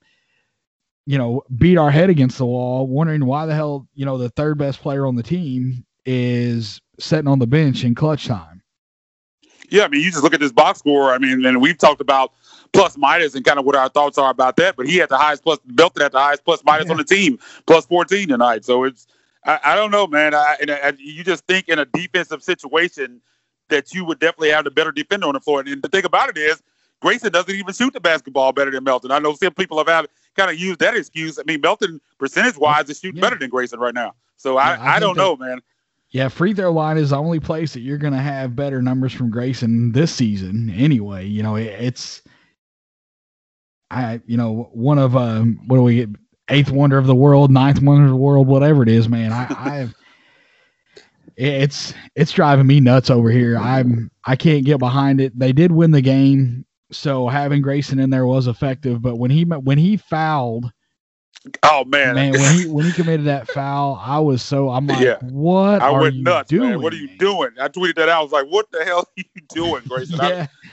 [1.08, 4.30] you know, beat our head against the wall, wondering why the hell, you know, the
[4.32, 8.62] third best player on the team is sitting on the bench in clutch time.
[9.69, 11.13] Yeah, I mean, you just look at this box score.
[11.13, 12.34] I mean, and we've talked about
[12.73, 14.75] plus minus and kind of what our thoughts are about that.
[14.75, 16.91] But he had the highest plus, Melton had the highest plus minus yeah.
[16.91, 18.65] on the team, plus 14 tonight.
[18.65, 19.08] So it's,
[19.45, 20.34] I, I don't know, man.
[20.34, 23.21] I, and uh, I, you just think in a defensive situation
[23.69, 25.62] that you would definitely have the better defender on the floor.
[25.62, 26.62] And the thing about it is,
[27.01, 29.12] Grayson doesn't even shoot the basketball better than Melton.
[29.12, 31.38] I know some people have had kind of used that excuse.
[31.38, 33.21] I mean, Melton percentage wise is shooting yeah.
[33.21, 34.13] better than Grayson right now.
[34.38, 35.62] So I, I, I don't that, know, man.
[36.15, 39.12] Yeah, free throw line is the only place that you're going to have better numbers
[39.12, 40.69] from Grayson this season.
[40.69, 42.21] Anyway, you know it, it's
[43.91, 46.10] I you know one of um what do we get
[46.47, 49.34] eighth wonder of the world, ninth wonder of the world, whatever it is, man.
[49.34, 49.89] I I
[51.36, 53.58] it's it's driving me nuts over here.
[53.58, 55.38] I'm I can't get behind it.
[55.38, 59.01] They did win the game so having Grayson in there was effective.
[59.01, 60.71] But when he when he fouled,
[61.63, 64.99] oh man, man, when he when he committed that foul, I was so I'm like,
[64.99, 65.17] yeah.
[65.21, 65.81] what?
[65.81, 66.81] I went nuts, doing, man.
[66.81, 67.51] What are you doing?
[67.60, 68.19] I tweeted that out.
[68.19, 70.17] I was like, what the hell are you doing, Grayson?
[70.17, 70.67] yeah, I,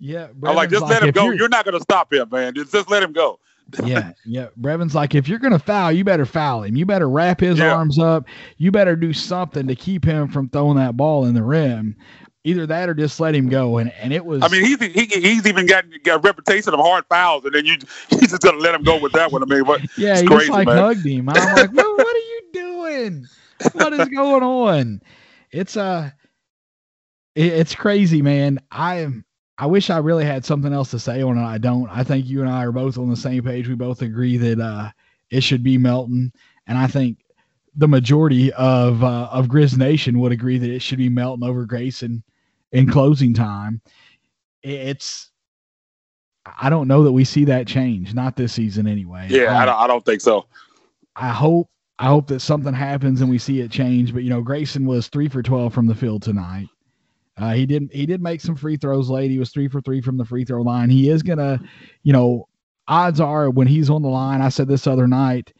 [0.00, 0.28] yeah.
[0.44, 1.24] I'm like, just like, let him go.
[1.24, 2.54] You're, you're not going to stop him, man.
[2.54, 3.38] Just, just let him go.
[3.84, 4.48] yeah, yeah.
[4.56, 6.76] Brevin's like, if you're gonna foul, you better foul him.
[6.76, 7.74] You better wrap his yeah.
[7.74, 8.26] arms up.
[8.58, 11.96] You better do something to keep him from throwing that ball in the rim
[12.46, 13.78] either that or just let him go.
[13.78, 14.42] And and it was.
[14.42, 17.66] I mean, he's he, he's even got, got a reputation of hard fouls, and then
[17.66, 17.76] you
[18.10, 19.42] he's just gonna let him go with that one.
[19.42, 19.80] I mean, what?
[19.98, 20.78] Yeah, he crazy, just like man.
[20.78, 21.28] hugged him.
[21.28, 23.26] I'm like, well, what are you doing?
[23.72, 25.02] What is going on?
[25.50, 26.10] It's uh
[27.34, 28.60] it, it's crazy, man.
[28.70, 29.24] I am.
[29.58, 31.44] I wish I really had something else to say on it.
[31.44, 31.88] I don't.
[31.88, 33.68] I think you and I are both on the same page.
[33.68, 34.90] We both agree that uh
[35.30, 36.32] it should be Melton,
[36.66, 37.18] and I think
[37.74, 41.64] the majority of uh, of Grizz Nation would agree that it should be Melton over
[41.66, 42.22] Grayson
[42.72, 43.80] in closing time.
[44.62, 45.30] It's
[46.60, 49.26] I don't know that we see that change, not this season anyway.
[49.28, 50.46] Yeah, I, I, don't, I don't think so.
[51.16, 54.12] I hope I hope that something happens and we see it change.
[54.12, 56.68] But you know, Grayson was three for twelve from the field tonight.
[57.38, 57.92] Uh, he didn't.
[57.92, 59.30] he did make some free throws late.
[59.30, 60.88] He was three for three from the free throw line.
[60.88, 61.60] He is gonna,
[62.02, 62.48] you know,
[62.88, 64.40] odds are when he's on the line.
[64.40, 65.52] I said this other night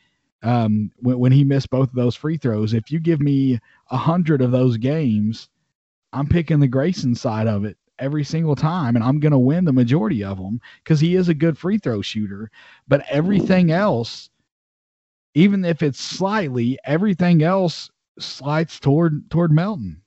[0.42, 2.72] um, when when he missed both of those free throws.
[2.72, 3.58] If you give me
[3.90, 5.48] a hundred of those games,
[6.16, 9.66] I'm picking the Grayson side of it every single time, and I'm going to win
[9.66, 12.50] the majority of them because he is a good free throw shooter.
[12.88, 14.30] But everything else,
[15.34, 20.00] even if it's slightly, everything else slides toward toward Melton.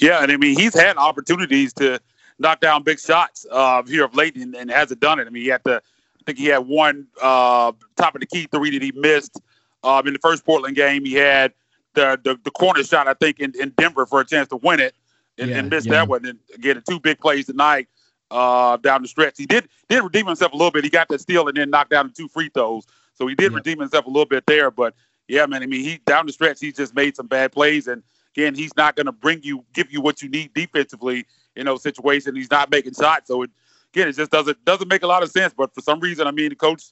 [0.00, 2.00] Yeah, and I mean he's had opportunities to
[2.40, 5.28] knock down big shots uh, here of late and, and, hasn't done it.
[5.28, 8.48] I mean he had to, I think he had one uh, top of the key
[8.50, 9.40] three that he missed
[9.84, 11.04] um, in the first Portland game.
[11.04, 11.52] He had
[11.94, 14.80] the, the, the corner shot I think in, in Denver for a chance to win
[14.80, 14.96] it
[15.38, 15.92] and, yeah, and missed yeah.
[15.92, 16.24] that one.
[16.24, 17.88] And again, two big plays tonight
[18.30, 19.34] uh, down the stretch.
[19.38, 20.84] He did did redeem himself a little bit.
[20.84, 22.86] He got that steal and then knocked down the two free throws.
[23.14, 24.70] So he did redeem himself a little bit there.
[24.70, 24.94] But
[25.28, 27.86] yeah, man, I mean, he down the stretch, he's just made some bad plays.
[27.86, 28.02] And
[28.34, 31.82] again, he's not going to bring you, give you what you need defensively in those
[31.82, 32.36] situations.
[32.36, 33.28] He's not making shots.
[33.28, 33.50] So it,
[33.94, 35.54] again, it just doesn't doesn't make a lot of sense.
[35.56, 36.84] But for some reason, I mean, Coach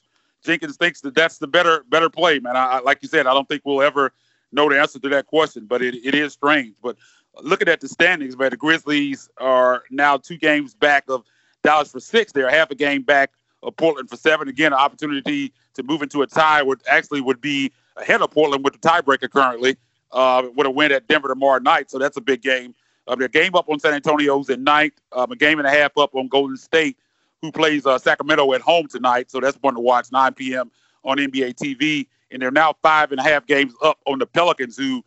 [0.43, 2.55] Jenkins thinks that that's the better better play, man.
[2.55, 4.13] I, like you said, I don't think we'll ever
[4.51, 6.75] know the answer to that question, but it, it is strange.
[6.81, 6.97] But
[7.41, 11.23] looking at the standings, man, the Grizzlies are now two games back of
[11.63, 12.31] Dallas for six.
[12.31, 13.31] They're half a game back
[13.63, 14.47] of Portland for seven.
[14.47, 18.63] Again, an opportunity to move into a tie would actually would be ahead of Portland
[18.63, 19.77] with the tiebreaker currently
[20.11, 21.91] uh, with a win at Denver tomorrow night.
[21.91, 22.73] So that's a big game.
[23.07, 25.97] Um, their game up on San Antonio's at night, um, a game and a half
[25.97, 26.97] up on Golden State,
[27.41, 29.31] who plays uh, Sacramento at home tonight.
[29.31, 30.71] So that's one to watch, 9 p.m.
[31.03, 32.07] on NBA TV.
[32.31, 35.03] And they're now five and a half games up on the Pelicans, who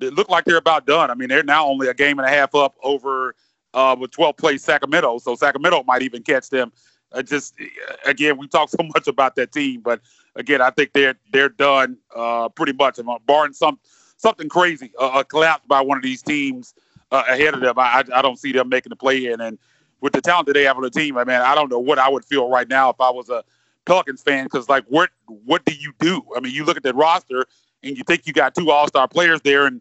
[0.00, 1.10] look like they're about done.
[1.10, 3.34] I mean, they're now only a game and a half up over
[3.74, 5.18] uh, with 12th place Sacramento.
[5.18, 6.72] So Sacramento might even catch them.
[7.12, 7.54] Uh, just
[8.04, 10.00] again, we talk so much about that team, but
[10.36, 12.98] again, I think they're they're done uh, pretty much.
[13.26, 13.78] Barring some
[14.16, 16.74] something crazy, uh, a collapse by one of these teams
[17.10, 19.40] uh, ahead of them, I, I don't see them making the play in.
[19.40, 19.58] And
[20.00, 21.98] with the talent that they have on the team, I mean, I don't know what
[21.98, 23.42] I would feel right now if I was a
[23.86, 26.22] Pelicans fan because like what what do you do?
[26.36, 27.46] I mean, you look at that roster
[27.82, 29.80] and you think you got two All Star players there and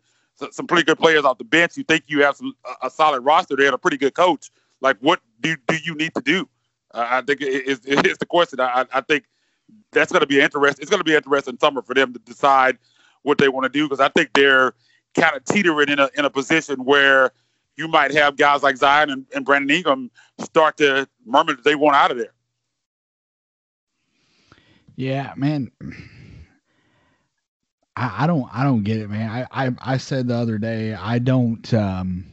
[0.52, 1.78] some pretty good players off the bench.
[1.78, 4.52] You think you have some a solid roster there and a pretty good coach.
[4.82, 6.48] Like, what do do you need to do?
[6.94, 8.60] Uh, I think it, it's, it's the question.
[8.60, 9.26] I, I think
[9.92, 10.82] that's going to be interesting.
[10.82, 12.78] It's going to be interesting summer for them to decide
[13.24, 14.74] what they want to do because I think they're
[15.14, 17.32] kind of teetering in a in a position where
[17.76, 21.76] you might have guys like Zion and, and Brandon Ingram start to murmur that they
[21.76, 22.34] want out of there.
[24.96, 25.72] Yeah, man.
[28.00, 29.30] I, I don't I don't get it, man.
[29.30, 32.26] I, I I said the other day I don't um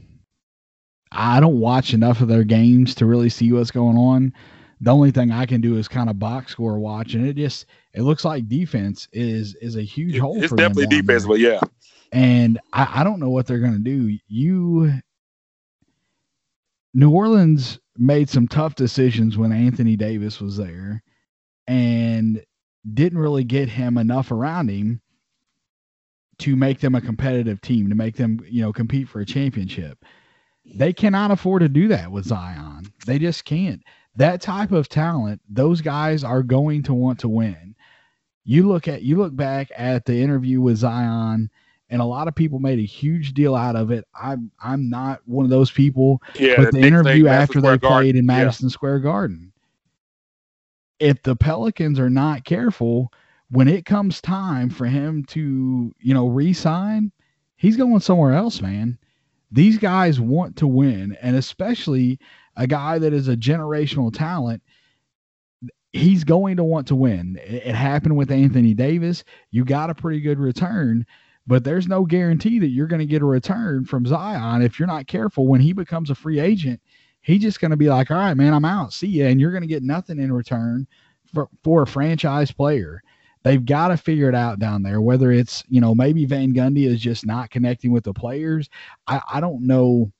[1.10, 4.32] I don't watch enough of their games to really see what's going on.
[4.80, 7.66] The only thing I can do is kind of box score watch, and it just
[7.94, 10.40] it looks like defense is is a huge hole.
[10.40, 11.28] It's definitely defense, there.
[11.30, 11.60] but yeah.
[12.12, 14.16] And I, I don't know what they're going to do.
[14.28, 14.92] You,
[16.94, 21.02] New Orleans made some tough decisions when Anthony Davis was there,
[21.66, 22.44] and
[22.94, 25.00] didn't really get him enough around him
[26.38, 30.04] to make them a competitive team, to make them you know compete for a championship.
[30.64, 32.86] They cannot afford to do that with Zion.
[33.06, 33.82] They just can't.
[34.16, 37.74] That type of talent, those guys are going to want to win.
[38.44, 41.50] You look at you look back at the interview with Zion,
[41.90, 44.06] and a lot of people made a huge deal out of it.
[44.20, 46.22] I'm I'm not one of those people.
[46.34, 48.72] Yeah, but the interview after they played in Madison yeah.
[48.72, 49.52] Square Garden.
[50.98, 53.12] If the Pelicans are not careful,
[53.50, 57.12] when it comes time for him to, you know, re-sign,
[57.56, 58.98] he's going somewhere else, man.
[59.52, 62.18] These guys want to win, and especially
[62.56, 64.62] a guy that is a generational talent.
[65.92, 67.38] He's going to want to win.
[67.42, 69.24] It happened with Anthony Davis.
[69.50, 71.06] You got a pretty good return,
[71.46, 74.88] but there's no guarantee that you're going to get a return from Zion if you're
[74.88, 75.46] not careful.
[75.46, 76.80] When he becomes a free agent,
[77.22, 78.92] he's just going to be like, all right, man, I'm out.
[78.92, 79.26] See ya.
[79.26, 80.86] And you're going to get nothing in return
[81.32, 83.02] for, for a franchise player.
[83.46, 86.84] They've got to figure it out down there, whether it's, you know, maybe Van Gundy
[86.88, 88.68] is just not connecting with the players.
[89.06, 90.10] I, I don't know.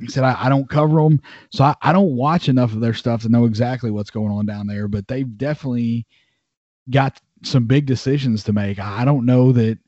[0.00, 1.20] He said, I, I don't cover them.
[1.52, 4.46] So I, I don't watch enough of their stuff to know exactly what's going on
[4.46, 6.06] down there, but they've definitely
[6.88, 8.78] got some big decisions to make.
[8.78, 9.78] I don't know that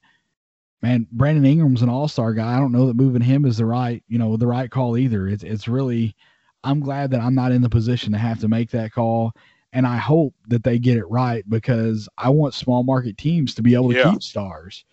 [0.83, 2.55] man, Brandon Ingram's an all-star guy.
[2.55, 5.29] I don't know that moving him is the right, you know, the right call either.
[5.29, 6.15] It's it's really
[6.63, 9.33] I'm glad that I'm not in the position to have to make that call
[9.73, 13.63] and I hope that they get it right because I want small market teams to
[13.63, 14.11] be able to yeah.
[14.11, 14.85] keep stars.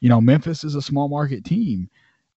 [0.00, 1.88] You know, Memphis is a small market team.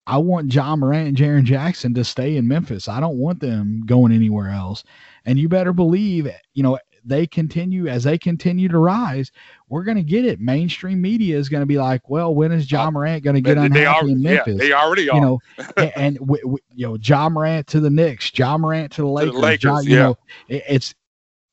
[0.07, 2.89] I want Ja Morant and Jaren Jackson to stay in Memphis.
[2.89, 4.83] I don't want them going anywhere else.
[5.27, 9.33] And you better believe, you know, they continue as they continue to rise,
[9.69, 10.41] we're going to get it.
[10.41, 13.41] Mainstream media is going to be like, well, when is Ja uh, Morant going to
[13.41, 14.55] get unhappy are, in Memphis?
[14.55, 15.17] Yeah, they already are.
[15.17, 15.41] You know,
[15.77, 19.09] and, and w- w- you know, Ja Morant to the Knicks, Ja Morant to the
[19.09, 19.33] Lakers.
[19.33, 20.03] To the Lakers ja, you yeah.
[20.03, 20.19] know,
[20.49, 20.95] it, it's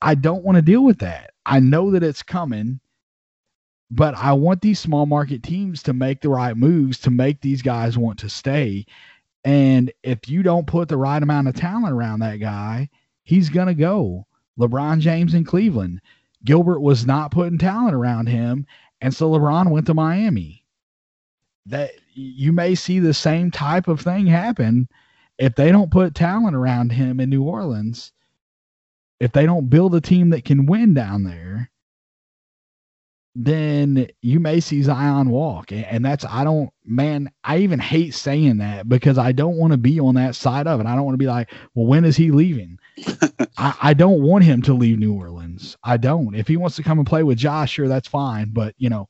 [0.01, 1.31] I don't want to deal with that.
[1.45, 2.79] I know that it's coming,
[3.91, 7.61] but I want these small market teams to make the right moves to make these
[7.61, 8.85] guys want to stay.
[9.43, 12.89] And if you don't put the right amount of talent around that guy,
[13.23, 14.25] he's going to go.
[14.59, 16.01] LeBron James in Cleveland.
[16.45, 18.65] Gilbert was not putting talent around him,
[19.01, 20.63] and so LeBron went to Miami.
[21.65, 24.87] That you may see the same type of thing happen
[25.37, 28.11] if they don't put talent around him in New Orleans
[29.19, 31.69] if they don't build a team that can win down there,
[33.35, 35.71] then you may see Zion walk.
[35.71, 39.77] And that's, I don't, man, I even hate saying that because I don't want to
[39.77, 40.85] be on that side of it.
[40.85, 42.79] I don't want to be like, well, when is he leaving?
[43.57, 45.77] I, I, don't want him to leave New Orleans.
[45.83, 46.35] I don't.
[46.35, 48.49] If he wants to come and play with Josh, sure, that's fine.
[48.51, 49.07] But, you know,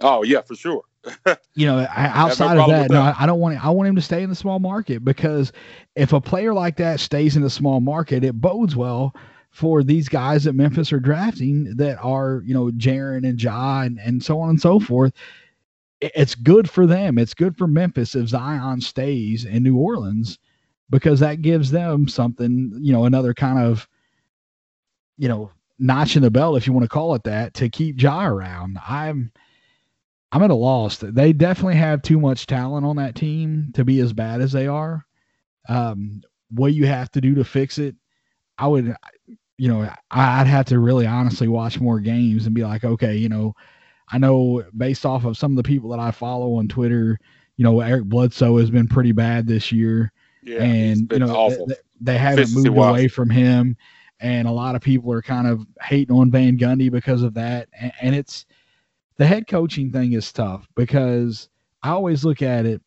[0.00, 0.82] oh, yeah, for sure.
[1.54, 3.62] you know, outside no of that, no, I, I don't want.
[3.62, 5.52] I want him to stay in the small market because
[5.96, 9.14] if a player like that stays in the small market, it bodes well
[9.54, 13.98] for these guys that Memphis are drafting that are, you know, Jaren and Ja and,
[14.00, 15.12] and so on and so forth.
[16.00, 17.18] It's good for them.
[17.18, 20.38] It's good for Memphis if Zion stays in New Orleans
[20.90, 23.88] because that gives them something, you know, another kind of
[25.16, 28.00] you know, notch in the belt, if you want to call it that, to keep
[28.00, 28.78] Ja around.
[28.86, 29.32] I'm
[30.32, 30.98] I'm at a loss.
[30.98, 34.66] They definitely have too much talent on that team to be as bad as they
[34.66, 35.06] are.
[35.68, 37.94] Um, what you have to do to fix it,
[38.58, 38.96] I would,
[39.56, 43.28] you know, I'd have to really honestly watch more games and be like, okay, you
[43.28, 43.54] know,
[44.10, 47.18] I know based off of some of the people that I follow on Twitter,
[47.56, 50.12] you know, Eric Bledsoe has been pretty bad this year.
[50.42, 53.76] Yeah, and you know, they, they, haven't moved away from him
[54.20, 57.68] and a lot of people are kind of hating on Van Gundy because of that.
[57.78, 58.46] And, and it's
[59.16, 61.48] the head coaching thing is tough because
[61.82, 62.80] I always look at it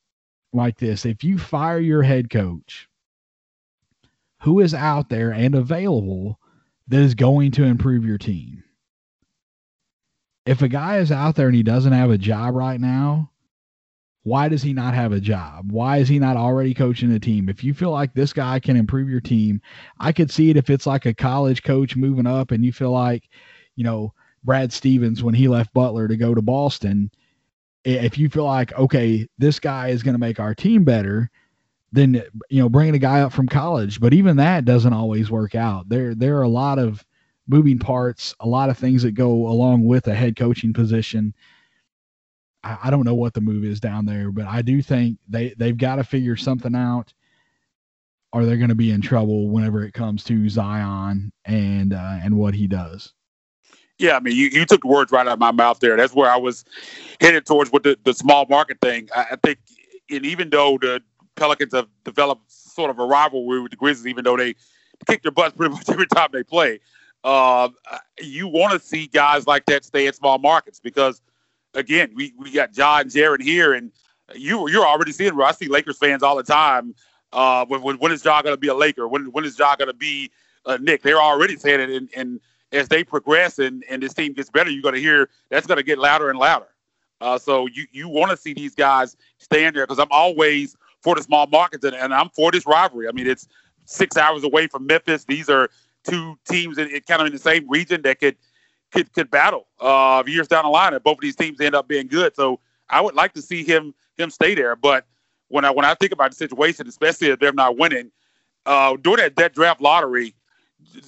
[0.54, 2.90] like this: if you fire your head coach,
[4.42, 6.40] who is out there and available
[6.88, 8.64] that is going to improve your team?
[10.46, 13.32] If a guy is out there and he doesn't have a job right now,
[14.24, 15.72] why does he not have a job?
[15.72, 17.48] Why is he not already coaching a team?
[17.48, 19.62] If you feel like this guy can improve your team,
[20.00, 22.92] I could see it if it's like a college coach moving up and you feel
[22.92, 23.30] like,
[23.76, 27.10] you know, Brad Stevens when he left Butler to go to Boston.
[27.86, 31.32] If you feel like, okay, this guy is going to make our team better,
[31.92, 34.00] then you know, bringing a guy up from college.
[34.00, 35.90] But even that doesn't always work out.
[35.90, 37.06] There, there are a lot of
[37.48, 41.34] moving parts, a lot of things that go along with a head coaching position
[42.64, 45.54] I, I don't know what the move is down there, but I do think they
[45.58, 47.14] they've got to figure something out
[48.34, 52.38] Are they're going to be in trouble whenever it comes to Zion and uh, and
[52.38, 53.14] what he does.
[54.00, 55.98] Yeah, I mean, you, you took the words right out of my mouth there.
[55.98, 56.66] That's where I was
[57.20, 59.10] headed towards with the, the small market thing.
[59.16, 59.60] I, I think,
[60.12, 61.02] and even though the
[61.38, 64.56] Pelicans have developed sort of a rivalry with the Grizzlies, even though they
[65.06, 66.80] kick their butts pretty much every time they play,
[67.24, 67.70] uh,
[68.22, 71.22] you want to see guys like that stay in small markets because–
[71.78, 73.92] again, we, we got John Jaren here, and
[74.36, 76.94] you you're already seeing I see Lakers fans all the time.
[77.34, 79.08] Uh, when, when, when is John going to be a Laker?
[79.08, 80.32] When when is John going to be
[80.66, 81.04] a Knick?
[81.04, 82.40] They're already saying it, and, and
[82.74, 85.78] as they progress and, and this team gets better, you're going to hear that's going
[85.78, 86.68] to get louder and louder.
[87.22, 90.76] Uh, so you you want to see these guys stand there because I'm always
[91.08, 93.08] for the small markets and, and, I'm for this rivalry.
[93.08, 93.48] I mean, it's
[93.86, 95.24] six hours away from Memphis.
[95.24, 95.70] These are
[96.04, 98.36] two teams in, in kind of in the same region that could
[98.92, 101.88] could could battle uh, years down the line, and both of these teams end up
[101.88, 102.36] being good.
[102.36, 104.76] So I would like to see him him stay there.
[104.76, 105.06] But
[105.48, 108.12] when I when I think about the situation, especially if they're not winning,
[108.66, 110.36] uh, during that, that draft lottery,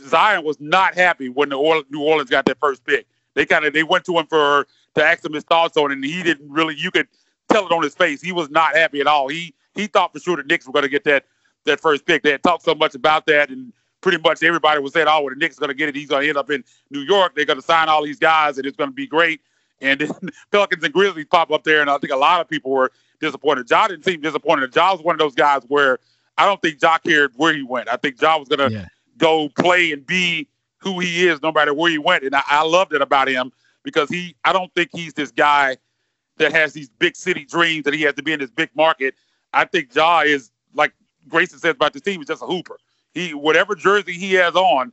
[0.08, 3.06] Zion was not happy when the New Orleans got that first pick.
[3.34, 5.96] They kind of they went to him for to ask him his thoughts on it,
[5.96, 6.76] and he didn't really.
[6.78, 7.10] You could
[7.50, 8.22] tell it on his face.
[8.22, 9.28] He was not happy at all.
[9.28, 11.26] He he thought for sure the Knicks were going to get that
[11.66, 12.24] that first pick.
[12.24, 15.34] They had talked so much about that, and pretty much everybody was saying, "Oh, well,
[15.34, 15.96] the Knicks are going to get it.
[15.96, 17.36] He's going to end up in New York.
[17.36, 19.42] They're going to sign all these guys, and it's going to be great."
[19.82, 20.12] And then
[20.52, 23.70] Pelicans and Grizzlies pop up there, and I think a lot of people were disappointed.
[23.70, 24.76] Ja didn't seem disappointed.
[24.76, 26.00] Ja was one of those guys where
[26.38, 27.90] I don't think Ja cared where he went.
[27.90, 28.86] I think Ja was going to yeah.
[29.18, 32.24] go play and be who he is, no matter where he went.
[32.24, 33.52] And I, I loved it about him
[33.84, 34.36] because he.
[34.46, 35.78] I don't think he's this guy
[36.38, 39.16] that has these big city dreams that he has to be in this big market.
[39.54, 40.94] I think Ja is like
[41.28, 42.78] Grayson says about this team, is just a hooper.
[43.14, 44.92] He whatever jersey he has on,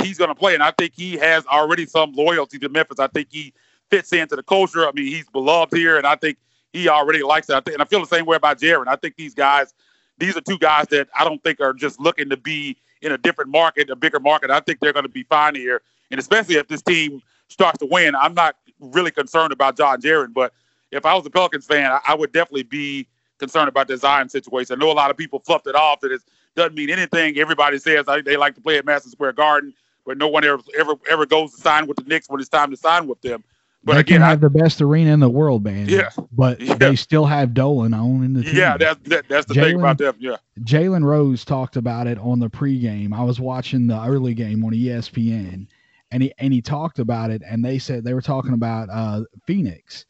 [0.00, 2.98] he's going to play, and I think he has already some loyalty to Memphis.
[2.98, 3.52] I think he
[3.90, 4.86] fits into the culture.
[4.86, 6.38] I mean, he's beloved here, and I think
[6.72, 7.54] he already likes it.
[7.54, 8.88] I think, and I feel the same way about Jaren.
[8.88, 9.74] I think these guys,
[10.18, 13.18] these are two guys that I don't think are just looking to be in a
[13.18, 14.50] different market, a bigger market.
[14.50, 17.86] I think they're going to be fine here, and especially if this team starts to
[17.86, 20.32] win, I'm not really concerned about John Jaren.
[20.32, 20.52] But
[20.90, 23.06] if I was a Pelicans fan, I, I would definitely be
[23.38, 24.76] concerned about the Zion situation.
[24.76, 26.22] I know a lot of people fluffed it off that it
[26.56, 27.38] doesn't mean anything.
[27.38, 30.94] Everybody says they like to play at Madison Square Garden, but no one ever ever
[31.10, 33.42] ever goes to sign with the Knicks when it's time to sign with them.
[33.84, 35.88] But they again, can have I, the best arena in the world, man.
[35.88, 36.74] Yeah, but yeah.
[36.74, 38.54] they still have Dolan owning the team.
[38.54, 40.14] Yeah, that's that, that's the Jaylen, thing about them.
[40.20, 43.12] Yeah, Jalen Rose talked about it on the pregame.
[43.12, 45.66] I was watching the early game on ESPN,
[46.12, 47.42] and he and he talked about it.
[47.44, 50.06] And they said they were talking about uh, Phoenix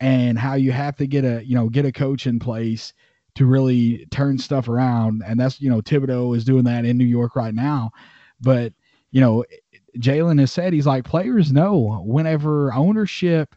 [0.00, 2.92] and how you have to get a you know get a coach in place
[3.34, 5.22] to really turn stuff around.
[5.26, 7.90] And that's, you know, Thibodeau is doing that in New York right now.
[8.40, 8.72] But,
[9.12, 9.44] you know,
[9.98, 13.54] Jalen has said he's like, players know whenever ownership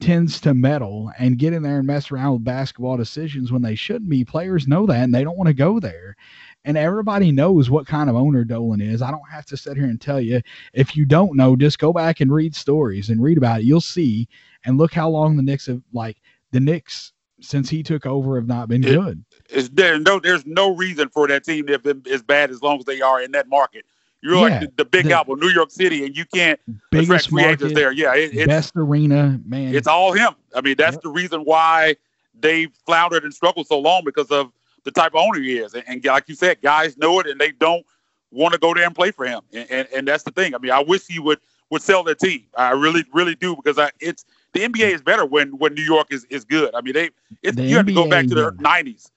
[0.00, 3.74] tends to meddle and get in there and mess around with basketball decisions when they
[3.74, 6.16] shouldn't be, players know that and they don't want to go there.
[6.64, 9.02] And everybody knows what kind of owner Dolan is.
[9.02, 10.40] I don't have to sit here and tell you.
[10.72, 13.64] If you don't know, just go back and read stories and read about it.
[13.64, 14.28] You'll see.
[14.64, 16.16] And look how long the Knicks have like
[16.52, 19.24] the Knicks since he took over have not been it, good.
[19.50, 22.62] Is there no there's no reason for that team to have been as bad as
[22.62, 23.84] long as they are in that market.
[24.22, 26.58] You're yeah, like the, the Big the, Apple, New York City, and you can't
[26.94, 27.92] attract free agents there.
[27.92, 29.74] Yeah, it, it's best arena, man.
[29.74, 30.30] It's all him.
[30.56, 31.02] I mean, that's yep.
[31.02, 31.96] the reason why
[32.40, 34.50] they floundered and struggled so long because of
[34.84, 35.74] the type of owner he is.
[35.74, 37.84] And, and like you said, guys know it, and they don't
[38.30, 39.40] want to go there and play for him.
[39.52, 40.54] And, and, and that's the thing.
[40.54, 42.44] I mean, I wish he would would sell their team.
[42.56, 46.08] I really really do because I it's the NBA is better when when New York
[46.10, 46.74] is, is good.
[46.74, 47.10] I mean, they
[47.42, 49.10] it's, the you have to go back to the '90s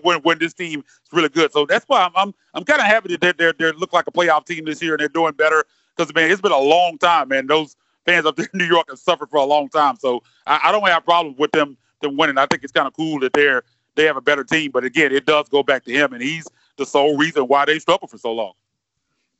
[0.02, 1.52] when when this team is really good.
[1.52, 4.06] So that's why I'm I'm, I'm kind of happy that they're, they're they look like
[4.06, 5.64] a playoff team this year and they're doing better
[5.96, 7.46] because man, it's been a long time, man.
[7.46, 9.96] Those fans up there in New York have suffered for a long time.
[9.96, 12.38] So I, I don't have problems with them them winning.
[12.38, 13.62] I think it's kind of cool that they're
[13.94, 14.70] they have a better team.
[14.70, 17.78] But again, it does go back to him, and he's the sole reason why they
[17.78, 18.52] struggled for so long.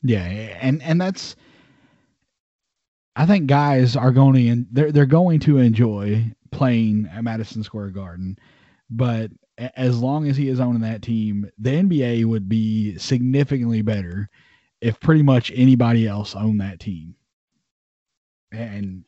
[0.02, 1.36] Yeah, and and that's
[3.14, 7.90] I think guys are going to they're they're going to enjoy playing at Madison Square
[7.90, 8.38] Garden,
[8.90, 9.30] but
[9.76, 14.28] as long as he is owning that team, the NBA would be significantly better
[14.80, 17.14] if pretty much anybody else owned that team.
[18.50, 19.04] And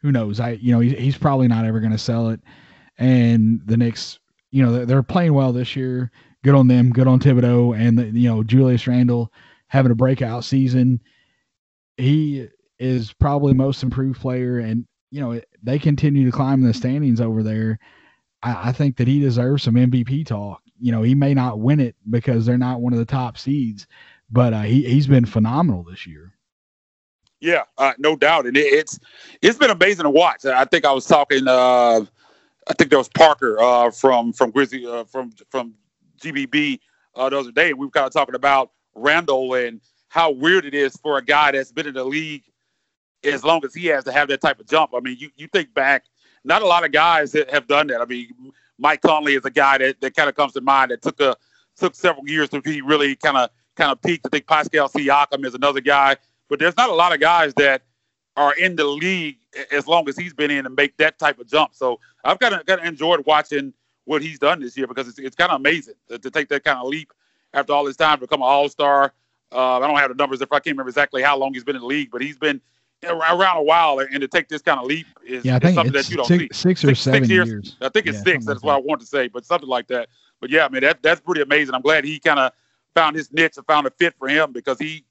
[0.00, 0.40] who knows?
[0.40, 2.40] I you know he's probably not ever going to sell it.
[2.98, 4.18] And the Knicks,
[4.52, 6.12] you know, they're playing well this year.
[6.44, 6.90] Good on them.
[6.90, 9.32] Good on Thibodeau and the, you know Julius Randle
[9.66, 11.00] having a breakout season.
[11.96, 12.48] He
[12.78, 17.42] is probably most improved player, and you know they continue to climb the standings over
[17.42, 17.78] there.
[18.42, 20.60] I, I think that he deserves some MVP talk.
[20.78, 23.86] You know, he may not win it because they're not one of the top seeds,
[24.30, 26.34] but uh, he he's been phenomenal this year.
[27.40, 28.98] Yeah, uh, no doubt, and it, it's
[29.40, 30.44] it's been amazing to watch.
[30.44, 31.48] I think I was talking.
[31.48, 32.04] Uh,
[32.68, 35.74] I think there was Parker uh, from from Grizzly uh, from from
[36.20, 36.78] GBB
[37.14, 40.74] uh, the other day, we were kind of talking about Randle and how weird it
[40.74, 42.44] is for a guy that's been in the league
[43.24, 44.92] as long as he has to have that type of jump.
[44.94, 46.04] I mean, you, you think back,
[46.44, 48.00] not a lot of guys that have done that.
[48.00, 48.28] I mean,
[48.78, 51.36] Mike Conley is a guy that, that kind of comes to mind that took a
[51.76, 54.26] took several years to be really kind of kind of peaked.
[54.26, 56.16] I think Pascal Siakam is another guy,
[56.48, 57.82] but there's not a lot of guys that
[58.36, 59.38] are in the league
[59.70, 61.74] as long as he's been in and make that type of jump.
[61.74, 63.72] So I've kind of kind of enjoyed watching
[64.04, 66.64] what he's done this year because it's it's kind of amazing to, to, take that
[66.64, 67.12] kind of leap
[67.54, 69.12] after all this time to become an All Star.
[69.52, 71.76] Uh, I don't have the numbers if I can't remember exactly how long he's been
[71.76, 72.60] in the league, but he's been
[73.04, 75.92] around a while, and to take this kind of leap is, yeah, I think something
[75.92, 76.68] that you don't six, see.
[76.68, 77.48] Six or six, seven six years.
[77.48, 77.76] years.
[77.80, 78.46] I think it's yeah, six.
[78.46, 78.78] That's like what that.
[78.78, 80.08] I want to say, but something like that.
[80.40, 81.74] But yeah, I mean that that's pretty amazing.
[81.74, 82.52] I'm glad he kind of
[82.94, 85.04] found his niche and found a fit for him because he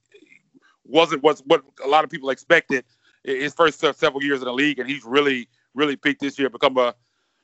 [0.86, 2.84] wasn't what what a lot of people expected
[3.24, 6.78] his first several years in the league, and he's really really peaked this year, become
[6.78, 6.93] a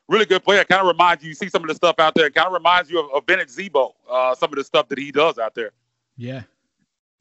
[0.08, 0.64] really good player.
[0.64, 2.30] Kind of reminds you, you see some of the stuff out there.
[2.30, 5.12] Kind of reminds you of, of Bennett Z-Bo, uh, some of the stuff that he
[5.12, 5.72] does out there.
[6.18, 6.44] Yeah.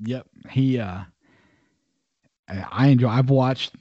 [0.00, 0.26] Yep.
[0.50, 0.78] He.
[0.78, 1.00] uh
[2.48, 3.08] I enjoy.
[3.08, 3.74] I've watched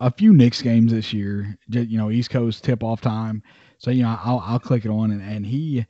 [0.00, 1.58] a few Knicks games this year.
[1.68, 3.42] You know, East Coast tip off time.
[3.78, 5.84] So you know, I'll I'll click it on and, and he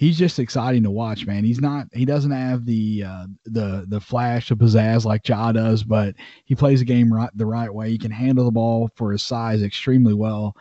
[0.00, 1.44] he's just exciting to watch, man.
[1.44, 5.84] He's not he doesn't have the uh, the the flash of pizzazz like Ja does,
[5.84, 6.14] but
[6.46, 7.90] he plays the game right the right way.
[7.90, 10.56] He can handle the ball for his size extremely well.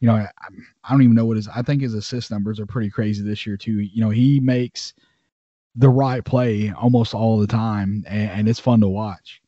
[0.00, 0.28] You know, I,
[0.82, 3.46] I don't even know what his I think his assist numbers are pretty crazy this
[3.46, 3.80] year too.
[3.80, 4.94] You know, he makes
[5.76, 9.42] the right play almost all the time, and, and it's fun to watch.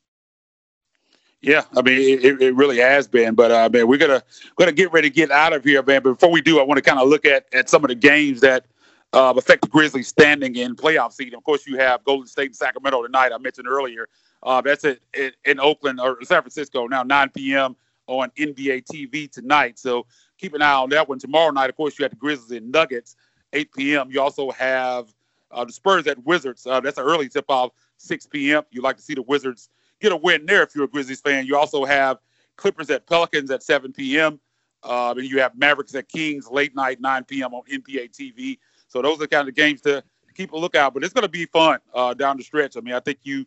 [1.41, 4.23] Yeah, I mean it, it really has been, but uh, man, we're gonna
[4.57, 6.03] gonna get ready to get out of here, man.
[6.03, 7.95] But before we do, I want to kind of look at at some of the
[7.95, 8.67] games that
[9.13, 11.35] uh, affect the Grizzlies standing in playoff seed.
[11.35, 13.33] Of course, you have Golden State and Sacramento tonight.
[13.33, 14.09] I mentioned earlier.
[14.43, 15.03] Uh, that's it
[15.45, 17.77] in Oakland or San Francisco now, 9 p.m.
[18.07, 19.79] on NBA TV tonight.
[19.79, 20.07] So
[20.39, 21.19] keep an eye on that one.
[21.19, 23.17] Tomorrow night, of course, you have the Grizzlies and Nuggets,
[23.53, 24.11] 8 p.m.
[24.11, 25.13] You also have
[25.53, 26.67] uh, the Spurs at Wizards.
[26.67, 28.63] Uh, that's an early tip off, 6 p.m.
[28.71, 29.69] You like to see the Wizards
[30.01, 31.47] get a win there if you're a Grizzlies fan.
[31.47, 32.19] You also have
[32.57, 34.41] Clippers at Pelicans at 7 p.m.
[34.83, 37.55] Uh, and you have Mavericks at Kings late night 9 p.m.
[37.55, 38.59] on NBA TV.
[38.93, 40.03] So those are kind of games to
[40.35, 40.95] keep a lookout.
[40.95, 42.77] But it's going to be fun uh, down the stretch.
[42.77, 43.47] I mean, I think you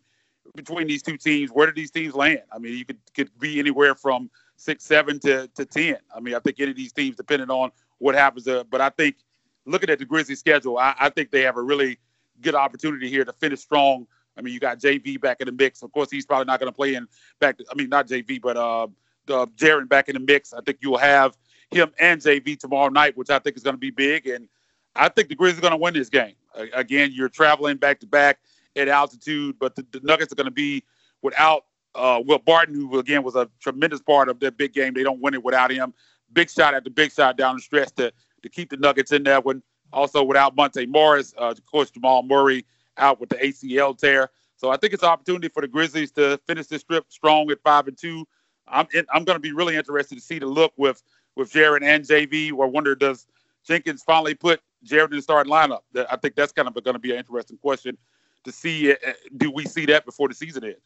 [0.54, 2.42] between these two teams, where do these teams land?
[2.52, 5.96] I mean, you could could be anywhere from six, seven to, to ten.
[6.14, 8.46] I mean, I think any of these teams, depending on what happens.
[8.48, 9.16] Uh, but I think
[9.64, 11.98] looking at the Grizzlies schedule, I, I think they have a really
[12.40, 15.82] good opportunity here to finish strong I mean, you got JV back in the mix.
[15.82, 17.08] Of course, he's probably not going to play in
[17.40, 17.58] back.
[17.70, 18.84] I mean, not JV, but uh,
[19.28, 20.52] uh, Jaren back in the mix.
[20.52, 21.36] I think you'll have
[21.70, 24.26] him and JV tomorrow night, which I think is going to be big.
[24.26, 24.48] And
[24.96, 26.34] I think the Grizzlies are going to win this game.
[26.72, 28.38] Again, you're traveling back to back
[28.76, 30.82] at altitude, but the, the Nuggets are going to be
[31.22, 34.94] without uh, Will Barton, who again was a tremendous part of that big game.
[34.94, 35.94] They don't win it without him.
[36.32, 39.44] Big shot the big shot down the stretch to to keep the Nuggets in that
[39.44, 39.62] one.
[39.92, 42.64] Also, without Monte Morris, uh, of course, Jamal Murray
[42.98, 44.30] out with the ACL tear.
[44.56, 47.60] So I think it's an opportunity for the Grizzlies to finish this trip strong at
[47.62, 48.26] five and two.
[48.68, 51.02] I'm I'm going to be really interested to see the look with
[51.36, 52.52] with Jaren and JV.
[52.52, 53.26] Or wonder does
[53.64, 55.80] Jenkins finally put Jaren in the starting lineup?
[56.10, 57.98] I think that's kind of going to be an interesting question
[58.44, 58.92] to see.
[58.92, 58.96] Uh,
[59.36, 60.78] do we see that before the season ends?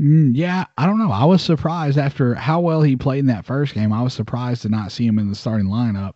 [0.00, 1.10] Mm, yeah, I don't know.
[1.12, 3.92] I was surprised after how well he played in that first game.
[3.92, 6.12] I was surprised to not see him in the starting lineup.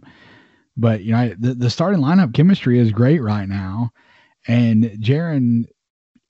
[0.77, 3.93] But you know, the, the starting lineup chemistry is great right now
[4.49, 5.65] And Jaren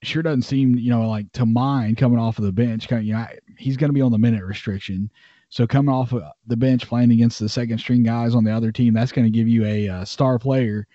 [0.03, 2.91] sure doesn't seem, you know, like to mind coming off of the bench.
[2.91, 3.26] You know,
[3.59, 5.11] he's going to be on the minute restriction.
[5.51, 8.71] So coming off of the bench playing against the second string guys on the other
[8.71, 10.87] team, that's going to give you a, a, star player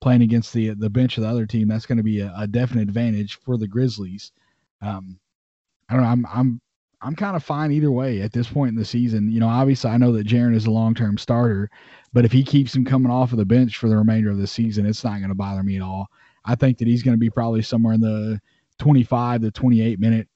[0.00, 1.66] playing against the the bench of the other team.
[1.66, 4.30] That's going to be a, a, definite advantage for the Grizzlies.
[4.82, 5.18] Um,
[5.88, 6.08] I don't know.
[6.08, 6.60] I'm I'm
[7.00, 9.32] I'm kind of fine either way at this point in the season.
[9.32, 11.68] You know, obviously I know that Jaren is a long term starter,
[12.12, 14.46] but if he keeps him coming off of the bench for the remainder of the
[14.46, 16.06] season, it's not going to bother me at all.
[16.44, 18.40] I think that he's going to be probably somewhere in the
[18.78, 20.28] 25 to 28 minute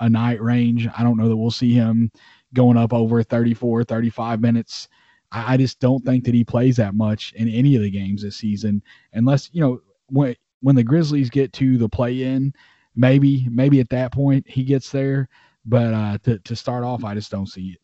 [0.00, 0.86] a night range.
[0.96, 2.10] I don't know that we'll see him
[2.56, 4.88] going up over 34, 35 minutes.
[5.30, 8.22] I, I just don't think that he plays that much in any of the games
[8.22, 8.82] this season,
[9.12, 12.52] unless you know when when the Grizzlies get to the play in,
[12.96, 15.28] maybe maybe at that point he gets there.
[15.64, 17.78] But uh, to to start off, I just don't see it.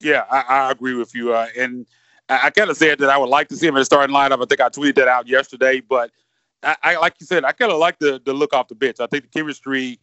[0.00, 1.32] Yeah, I, I agree with you.
[1.32, 1.86] Uh, and
[2.28, 4.42] I, kind of said that I would like to see him in the starting lineup.
[4.42, 6.10] I think I tweeted that out yesterday, but
[6.62, 9.00] I, I like you said, I kind of like the the look off the bench.
[9.00, 9.98] I think the chemistry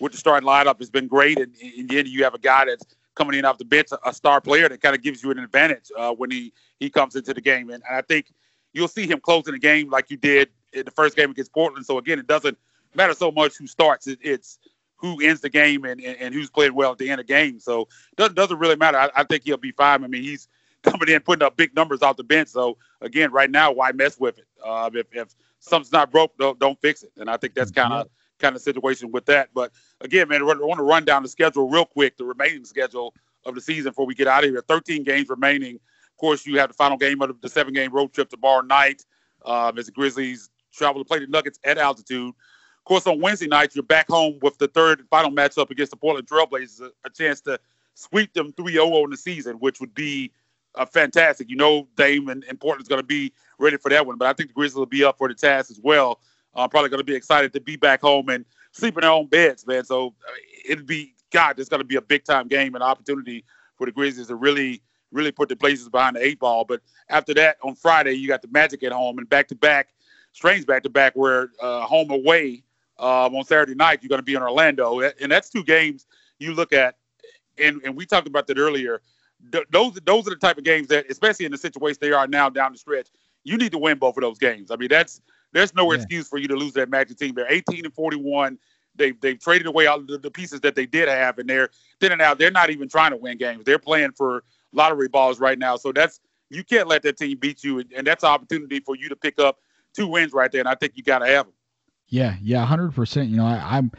[0.00, 2.84] with the starting lineup has been great, and, and then you have a guy that's
[3.16, 5.90] coming in off the bench, a star player that kind of gives you an advantage
[5.96, 8.32] uh, when he he comes into the game, and, and I think
[8.72, 11.84] you'll see him closing the game like you did in the first game against Portland.
[11.86, 12.56] So again, it doesn't
[12.94, 14.58] matter so much who starts; it, it's
[14.96, 17.32] who ends the game and, and, and, who's playing well at the end of the
[17.32, 17.60] game.
[17.60, 18.96] So it doesn't, doesn't really matter.
[18.98, 20.02] I, I, think he'll be fine.
[20.02, 20.48] I mean, he's
[20.82, 22.48] coming in putting up big numbers off the bench.
[22.48, 24.46] So again, right now, why mess with it?
[24.64, 27.12] Uh, if, if something's not broke, don't, don't fix it.
[27.18, 28.08] And I think that's kind of
[28.38, 29.50] kind of situation with that.
[29.54, 33.14] But again, man, I want to run down the schedule real quick, the remaining schedule
[33.44, 34.62] of the season before we get out of here.
[34.66, 35.76] 13 games remaining.
[35.76, 39.04] Of course, you have the final game of the seven game road trip tomorrow night
[39.44, 42.28] um, as the Grizzlies travel to play the Nuggets at altitude.
[42.28, 45.90] Of course, on Wednesday night, you're back home with the third and final matchup against
[45.90, 47.58] the Portland Trailblazers, a, a chance to
[47.94, 50.30] sweep them 3 0 in the season, which would be
[50.76, 51.50] uh, fantastic.
[51.50, 54.32] You know, Dame and, and Portland's going to be ready for that one, but I
[54.32, 56.20] think the Grizzlies will be up for the task as well.
[56.56, 59.26] I'm probably going to be excited to be back home and sleep in their own
[59.26, 59.84] beds, man.
[59.84, 60.14] So
[60.68, 61.58] it'd be God.
[61.58, 63.44] It's going to be a big time game and opportunity
[63.76, 64.82] for the Grizzlies to really,
[65.12, 66.64] really put the Blazers behind the eight ball.
[66.64, 69.88] But after that, on Friday, you got the Magic at home and back to back,
[70.32, 72.62] strange back to back, where uh, home away
[72.98, 76.06] um, on Saturday night you're going to be in Orlando, and that's two games
[76.38, 76.96] you look at.
[77.58, 79.00] And, and we talked about that earlier.
[79.70, 82.48] those those are the type of games that, especially in the situation they are now
[82.48, 83.08] down the stretch,
[83.44, 84.70] you need to win both of those games.
[84.70, 85.20] I mean, that's
[85.56, 85.96] there's no yeah.
[85.96, 87.34] excuse for you to lose that Magic team.
[87.34, 88.58] They're 18 and 41.
[88.94, 92.12] They've they've traded away all the, the pieces that they did have, and they're then
[92.12, 92.38] and out.
[92.38, 93.64] They're not even trying to win games.
[93.64, 95.76] They're playing for lottery balls right now.
[95.76, 98.96] So that's you can't let that team beat you, and, and that's an opportunity for
[98.96, 99.58] you to pick up
[99.94, 100.60] two wins right there.
[100.60, 101.54] And I think you got to have them.
[102.08, 103.28] Yeah, yeah, hundred percent.
[103.28, 103.90] You know, I, I'm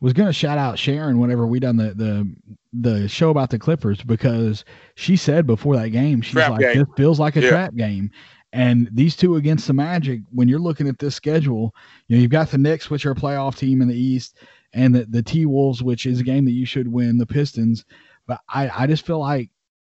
[0.00, 2.34] was gonna shout out Sharon whenever we done the the
[2.72, 6.78] the show about the Clippers because she said before that game she's trap like game.
[6.78, 7.50] this feels like a yeah.
[7.50, 8.10] trap game,
[8.52, 11.74] and these two against the Magic, when you're looking at this schedule,
[12.08, 14.38] you know, you've got the Knicks, which are a playoff team in the East,
[14.72, 17.84] and the, the T Wolves, which is a game that you should win, the Pistons.
[18.26, 19.50] But I, I just feel like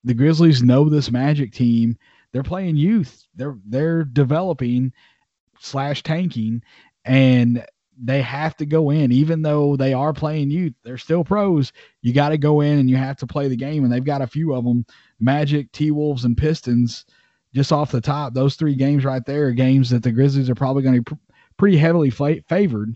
[0.03, 1.97] the Grizzlies know this Magic team.
[2.33, 3.25] They're playing youth.
[3.35, 4.93] They're they're developing
[5.59, 6.61] slash tanking,
[7.05, 7.65] and
[8.03, 10.73] they have to go in, even though they are playing youth.
[10.83, 11.71] They're still pros.
[12.01, 13.83] You got to go in and you have to play the game.
[13.83, 14.85] And they've got a few of them:
[15.19, 17.05] Magic, T Wolves, and Pistons
[17.53, 20.55] just off the top, those three games right there are games that the Grizzlies are
[20.55, 22.95] probably going to be pr- pretty heavily favored,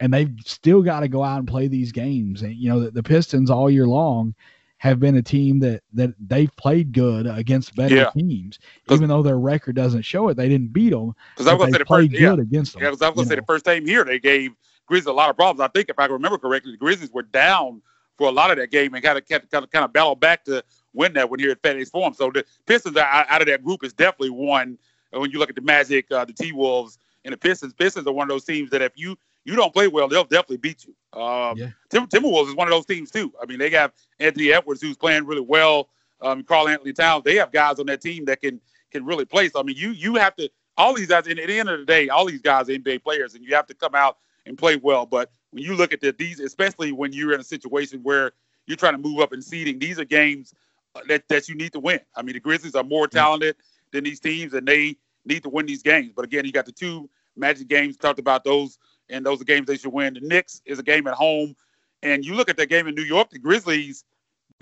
[0.00, 2.42] and they've still got to go out and play these games.
[2.42, 4.34] And you know, the, the, Pistons all year long
[4.78, 8.10] have been a team that that they've played good against better yeah.
[8.10, 8.58] teams,
[8.90, 10.36] even though their record doesn't show it.
[10.36, 12.32] They didn't beat them because I was going to say the first good yeah.
[12.32, 12.82] against them.
[12.82, 14.52] Yeah, because I was going to say the first time here they gave
[14.86, 15.60] Grizzlies a lot of problems.
[15.60, 17.80] I think if I remember correctly, the Grizzlies were down
[18.18, 20.44] for a lot of that game and kind of kind of kind of battled back
[20.44, 20.64] to
[20.94, 22.14] win that one here at FedEx Forum.
[22.14, 24.78] So the Pistons out of that group is definitely one.
[25.10, 28.12] When you look at the Magic, uh, the T Wolves, and the Pistons, Pistons are
[28.12, 31.20] one of those teams that if you you don't play well, they'll definitely beat you.
[31.20, 31.68] Um, yeah.
[31.90, 33.32] Tim, Timberwolves is one of those teams too.
[33.40, 35.88] I mean, they have Anthony Edwards who's playing really well.
[36.22, 37.24] Um, Karl-Anthony Towns.
[37.24, 39.48] They have guys on that team that can can really play.
[39.48, 41.26] So I mean, you you have to all these guys.
[41.26, 43.54] And at the end of the day, all these guys are NBA players, and you
[43.54, 45.06] have to come out and play well.
[45.06, 48.32] But when you look at the, these, especially when you're in a situation where
[48.66, 50.54] you're trying to move up in seeding, these are games
[50.94, 52.00] Uh, that, that you need to win.
[52.14, 53.10] I mean, the Grizzlies are more mm.
[53.10, 53.56] talented
[53.92, 56.12] than these teams, and they need to win these games.
[56.14, 57.96] But again, you got the two Magic games.
[57.96, 58.78] Talked about those,
[59.08, 60.14] and those are games they should win.
[60.14, 61.56] The Knicks is a game at home,
[62.02, 63.30] and you look at that game in New York.
[63.30, 64.04] The Grizzlies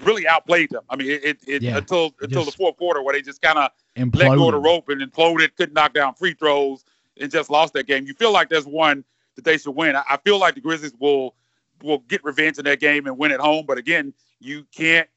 [0.03, 0.83] really outplayed them.
[0.89, 1.76] I mean, it, it, it yeah.
[1.76, 4.89] until until the fourth quarter where they just kind of let go of the rope
[4.89, 6.85] and imploded, couldn't knock down free throws,
[7.20, 8.07] and just lost that game.
[8.07, 9.05] You feel like there's one
[9.37, 9.97] that they should win.
[9.97, 11.35] I, I feel like the Grizzlies will
[11.83, 13.66] will get revenge in that game and win at home.
[13.66, 15.09] But again, you can't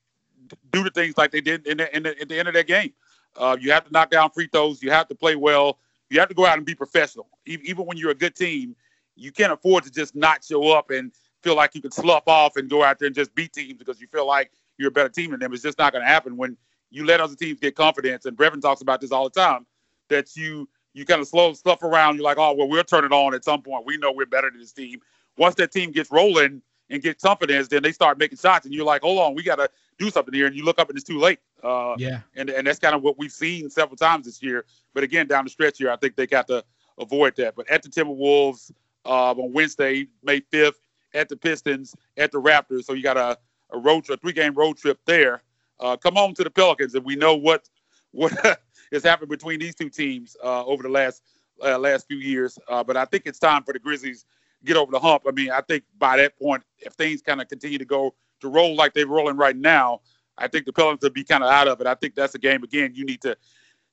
[0.71, 2.67] do the things like they did in the, in the, at the end of that
[2.67, 2.93] game.
[3.37, 4.81] Uh, you have to knock down free throws.
[4.81, 5.79] You have to play well.
[6.09, 7.27] you have to go out and be professional.
[7.45, 8.75] Even when you're a good team,
[9.15, 11.11] you can't afford to just not show up and
[11.43, 13.99] feel like you can slough off and go out there and just beat teams because
[14.01, 15.53] you feel like you're a better team than them.
[15.53, 16.57] It's just not going to happen when
[16.89, 18.25] you let other teams get confidence.
[18.25, 19.65] And Brevin talks about this all the time
[20.09, 22.15] that you you kind of slow stuff around.
[22.15, 23.85] You're like, oh well, we'll turn it on at some point.
[23.85, 24.99] We know we're better than this team.
[25.37, 28.85] Once that team gets rolling and gets confidence, then they start making shots, and you're
[28.85, 30.47] like, hold on, we got to do something here.
[30.47, 31.39] And you look up and it's too late.
[31.63, 32.21] Uh, yeah.
[32.35, 34.65] And and that's kind of what we've seen several times this year.
[34.93, 36.63] But again, down the stretch here, I think they got to
[36.97, 37.55] avoid that.
[37.55, 38.71] But at the Timberwolves
[39.05, 40.79] uh, on Wednesday, May 5th,
[41.13, 42.83] at the Pistons, at the Raptors.
[42.83, 43.37] So you got a,
[43.71, 45.41] a road trip, a three game road trip there.
[45.79, 47.69] Uh, come on to the Pelicans, and we know what
[48.11, 48.31] what
[48.91, 51.21] has happened between these two teams uh, over the last
[51.63, 52.57] uh, last few years.
[52.67, 54.25] Uh, but I think it's time for the Grizzlies
[54.63, 55.23] get over the hump.
[55.27, 58.15] I mean, I think by that point, if things kind of continue to go
[58.45, 60.01] to roll like they're rolling right now,
[60.37, 61.87] I think the Pelicans will be kind of out of it.
[61.87, 63.37] I think that's a game again you need to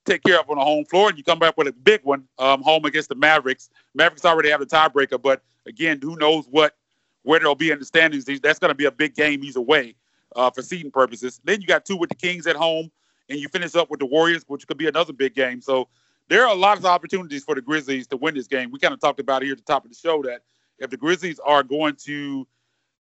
[0.05, 2.25] take care of on the home floor, and you come back with a big one
[2.39, 3.71] um, home against the Mavericks.
[3.95, 6.77] Mavericks already have the tiebreaker, but again, who knows what
[7.23, 8.25] where they'll be in the standings?
[8.41, 9.95] That's going to be a big game either way
[10.35, 11.41] uh, for seeding purposes.
[11.45, 12.91] Then you got two with the Kings at home,
[13.29, 15.61] and you finish up with the Warriors, which could be another big game.
[15.61, 15.89] So
[16.29, 18.71] there are a lot of opportunities for the Grizzlies to win this game.
[18.71, 20.43] We kind of talked about here at the top of the show that
[20.79, 22.47] if the Grizzlies are going to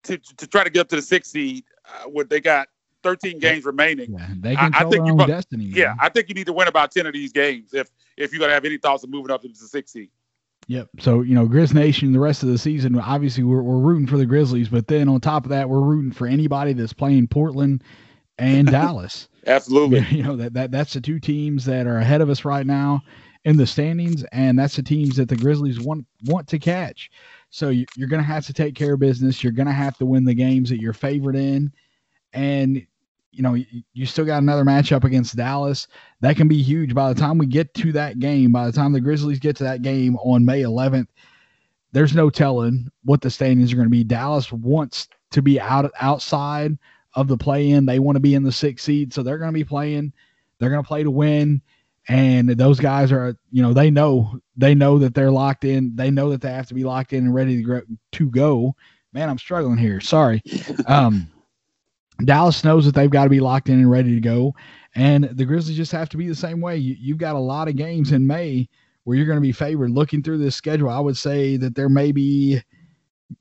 [0.05, 2.69] to, to try to get up to the sixth seed, uh, what they got
[3.03, 4.13] 13 games remaining.
[4.13, 5.67] Yeah, they control I, I think their own destiny.
[5.67, 5.75] Man.
[5.77, 8.41] Yeah, I think you need to win about 10 of these games if if you're
[8.41, 10.11] gonna have any thoughts of moving up to the sixth seed.
[10.67, 10.89] Yep.
[10.99, 14.17] So you know, Grizz Nation, the rest of the season, obviously we're we're rooting for
[14.17, 17.85] the Grizzlies, but then on top of that, we're rooting for anybody that's playing Portland
[18.39, 19.29] and Dallas.
[19.47, 20.01] Absolutely.
[20.17, 23.03] You know that that that's the two teams that are ahead of us right now
[23.45, 27.11] in the standings, and that's the teams that the Grizzlies want want to catch.
[27.55, 29.45] So you're going to have to take care of business.
[29.45, 31.73] You're going to have to win the games that you're favored in,
[32.33, 32.85] and
[33.31, 35.87] you know, you, still got another matchup against Dallas.
[36.21, 36.95] That can be huge.
[36.95, 39.65] By the time we get to that game, by the time the Grizzlies get to
[39.65, 41.07] that game on May 11th,
[41.93, 44.03] there's no telling what the standings are going to be.
[44.03, 46.77] Dallas wants to be out outside
[47.15, 47.87] of the play-in.
[47.87, 50.13] They want to be in the sixth seed, so they're going to be playing.
[50.59, 51.63] They're going to play to win,
[52.09, 55.97] and those guys are, you know, they know they know that they're locked in.
[55.97, 57.81] They know that they have to be locked in and ready to go.
[58.13, 58.77] To go.
[59.13, 60.01] Man, I'm struggling here.
[60.01, 60.43] Sorry.
[60.87, 61.31] Um,
[62.25, 64.55] Dallas knows that they've got to be locked in and ready to go.
[64.95, 66.77] And the Grizzlies just have to be the same way.
[66.77, 68.69] You, have got a lot of games in May
[69.03, 69.91] where you're going to be favored.
[69.91, 72.61] Looking through this schedule, I would say that there may be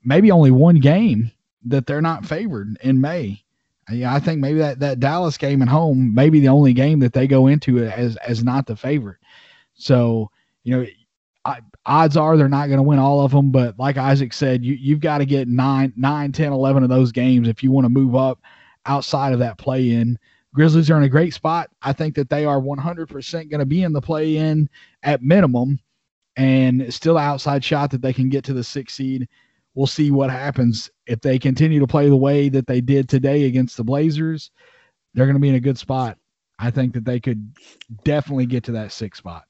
[0.02, 1.30] maybe only one game
[1.66, 3.43] that they're not favored in May.
[3.90, 7.00] Yeah, I think maybe that, that Dallas game at home may be the only game
[7.00, 9.18] that they go into as as not the favorite.
[9.74, 10.30] So,
[10.62, 10.86] you know,
[11.44, 14.64] I, odds are they're not going to win all of them, but like Isaac said,
[14.64, 17.84] you you've got to get 9 9 10 11 of those games if you want
[17.84, 18.40] to move up
[18.86, 20.18] outside of that play in.
[20.54, 21.68] Grizzlies are in a great spot.
[21.82, 24.70] I think that they are 100% going to be in the play in
[25.02, 25.80] at minimum
[26.36, 29.28] and still outside shot that they can get to the six seed.
[29.74, 30.90] We'll see what happens.
[31.06, 34.50] If they continue to play the way that they did today against the Blazers,
[35.14, 36.18] they're going to be in a good spot.
[36.58, 37.54] I think that they could
[38.04, 39.44] definitely get to that six spot.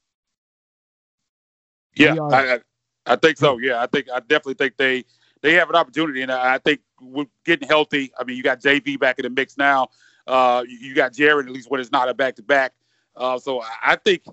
[1.94, 2.60] Yeah, I,
[3.06, 3.58] I think so.
[3.58, 5.04] Yeah, I think I definitely think they
[5.42, 8.10] they have an opportunity, and I think we're getting healthy.
[8.18, 9.88] I mean, you got JV back in the mix now.
[10.26, 12.72] Uh, you got Jaren at least when it's not a back to back.
[13.16, 14.24] So I think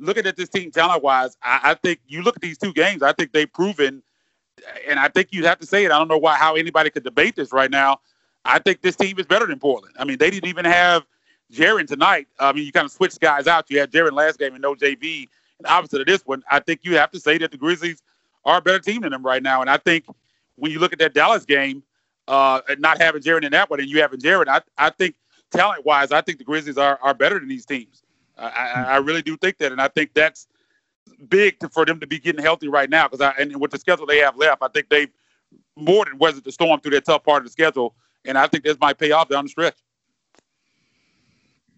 [0.00, 3.02] looking at this team talent wise, I, I, think you look at these two games.
[3.02, 4.02] I think they've proven,
[4.88, 5.90] and I think you have to say it.
[5.90, 8.00] I don't know why how anybody could debate this right now.
[8.44, 9.94] I think this team is better than Portland.
[9.98, 11.04] I mean, they didn't even have
[11.52, 12.28] Jaren tonight.
[12.38, 13.70] I mean, you kind of switched guys out.
[13.70, 15.28] You had Jaren last game and no JV.
[15.58, 18.02] And opposite of this one, I think you have to say that the Grizzlies
[18.44, 19.60] are a better team than them right now.
[19.60, 20.06] And I think
[20.56, 21.82] when you look at that Dallas game,
[22.28, 25.16] uh, not having Jaren in that one, and you having Jaren, I, I think
[25.50, 28.02] talent wise, I think the Grizzlies are, are better than these teams.
[28.38, 30.46] I, I, I really do think that, and I think that's
[31.28, 33.08] big to, for them to be getting healthy right now.
[33.08, 35.10] Because I and with the schedule they have left, I think they've
[35.76, 37.94] more than weathered the storm through that tough part of the schedule,
[38.24, 39.76] and I think this might pay off down the stretch.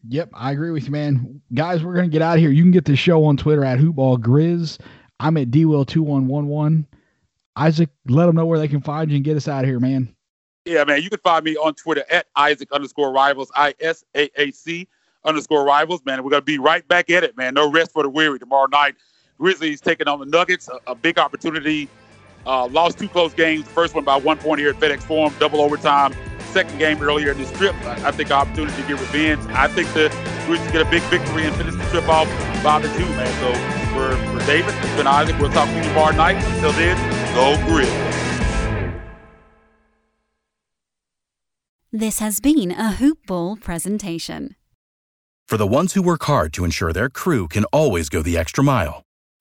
[0.08, 1.40] Yep, I agree with you, man.
[1.54, 2.50] Guys, we're gonna get out of here.
[2.50, 4.78] You can get the show on Twitter at HoopBallGrizz.
[5.20, 6.84] I'm at DWill2111.
[7.54, 9.78] Isaac, let them know where they can find you and get us out of here,
[9.78, 10.14] man.
[10.64, 11.02] Yeah, man.
[11.02, 14.88] You can find me on Twitter at Isaac underscore rivals, I S A A C
[15.24, 16.22] underscore rivals, man.
[16.22, 17.54] We're going to be right back at it, man.
[17.54, 18.94] No rest for the weary tomorrow night.
[19.42, 21.88] Grizzlies taking on the Nuggets, a, a big opportunity.
[22.46, 23.64] Uh, lost two close games.
[23.64, 26.14] The first one by one point here at FedEx Forum, double overtime.
[26.52, 27.74] Second game earlier in this trip.
[27.84, 29.44] I, I think opportunity to get revenge.
[29.50, 30.08] I think the
[30.46, 32.28] Grizzlies get a big victory and finish the trip off
[32.62, 33.26] by the two, man.
[33.40, 33.52] So
[33.92, 35.36] for, for David, it's been Isaac.
[35.40, 36.36] We'll talk to you tomorrow night.
[36.36, 36.96] Until then,
[37.34, 38.12] Go Grizz.
[41.90, 44.56] This has been a Hoop Ball presentation.
[45.48, 48.64] For the ones who work hard to ensure their crew can always go the extra
[48.64, 49.02] mile,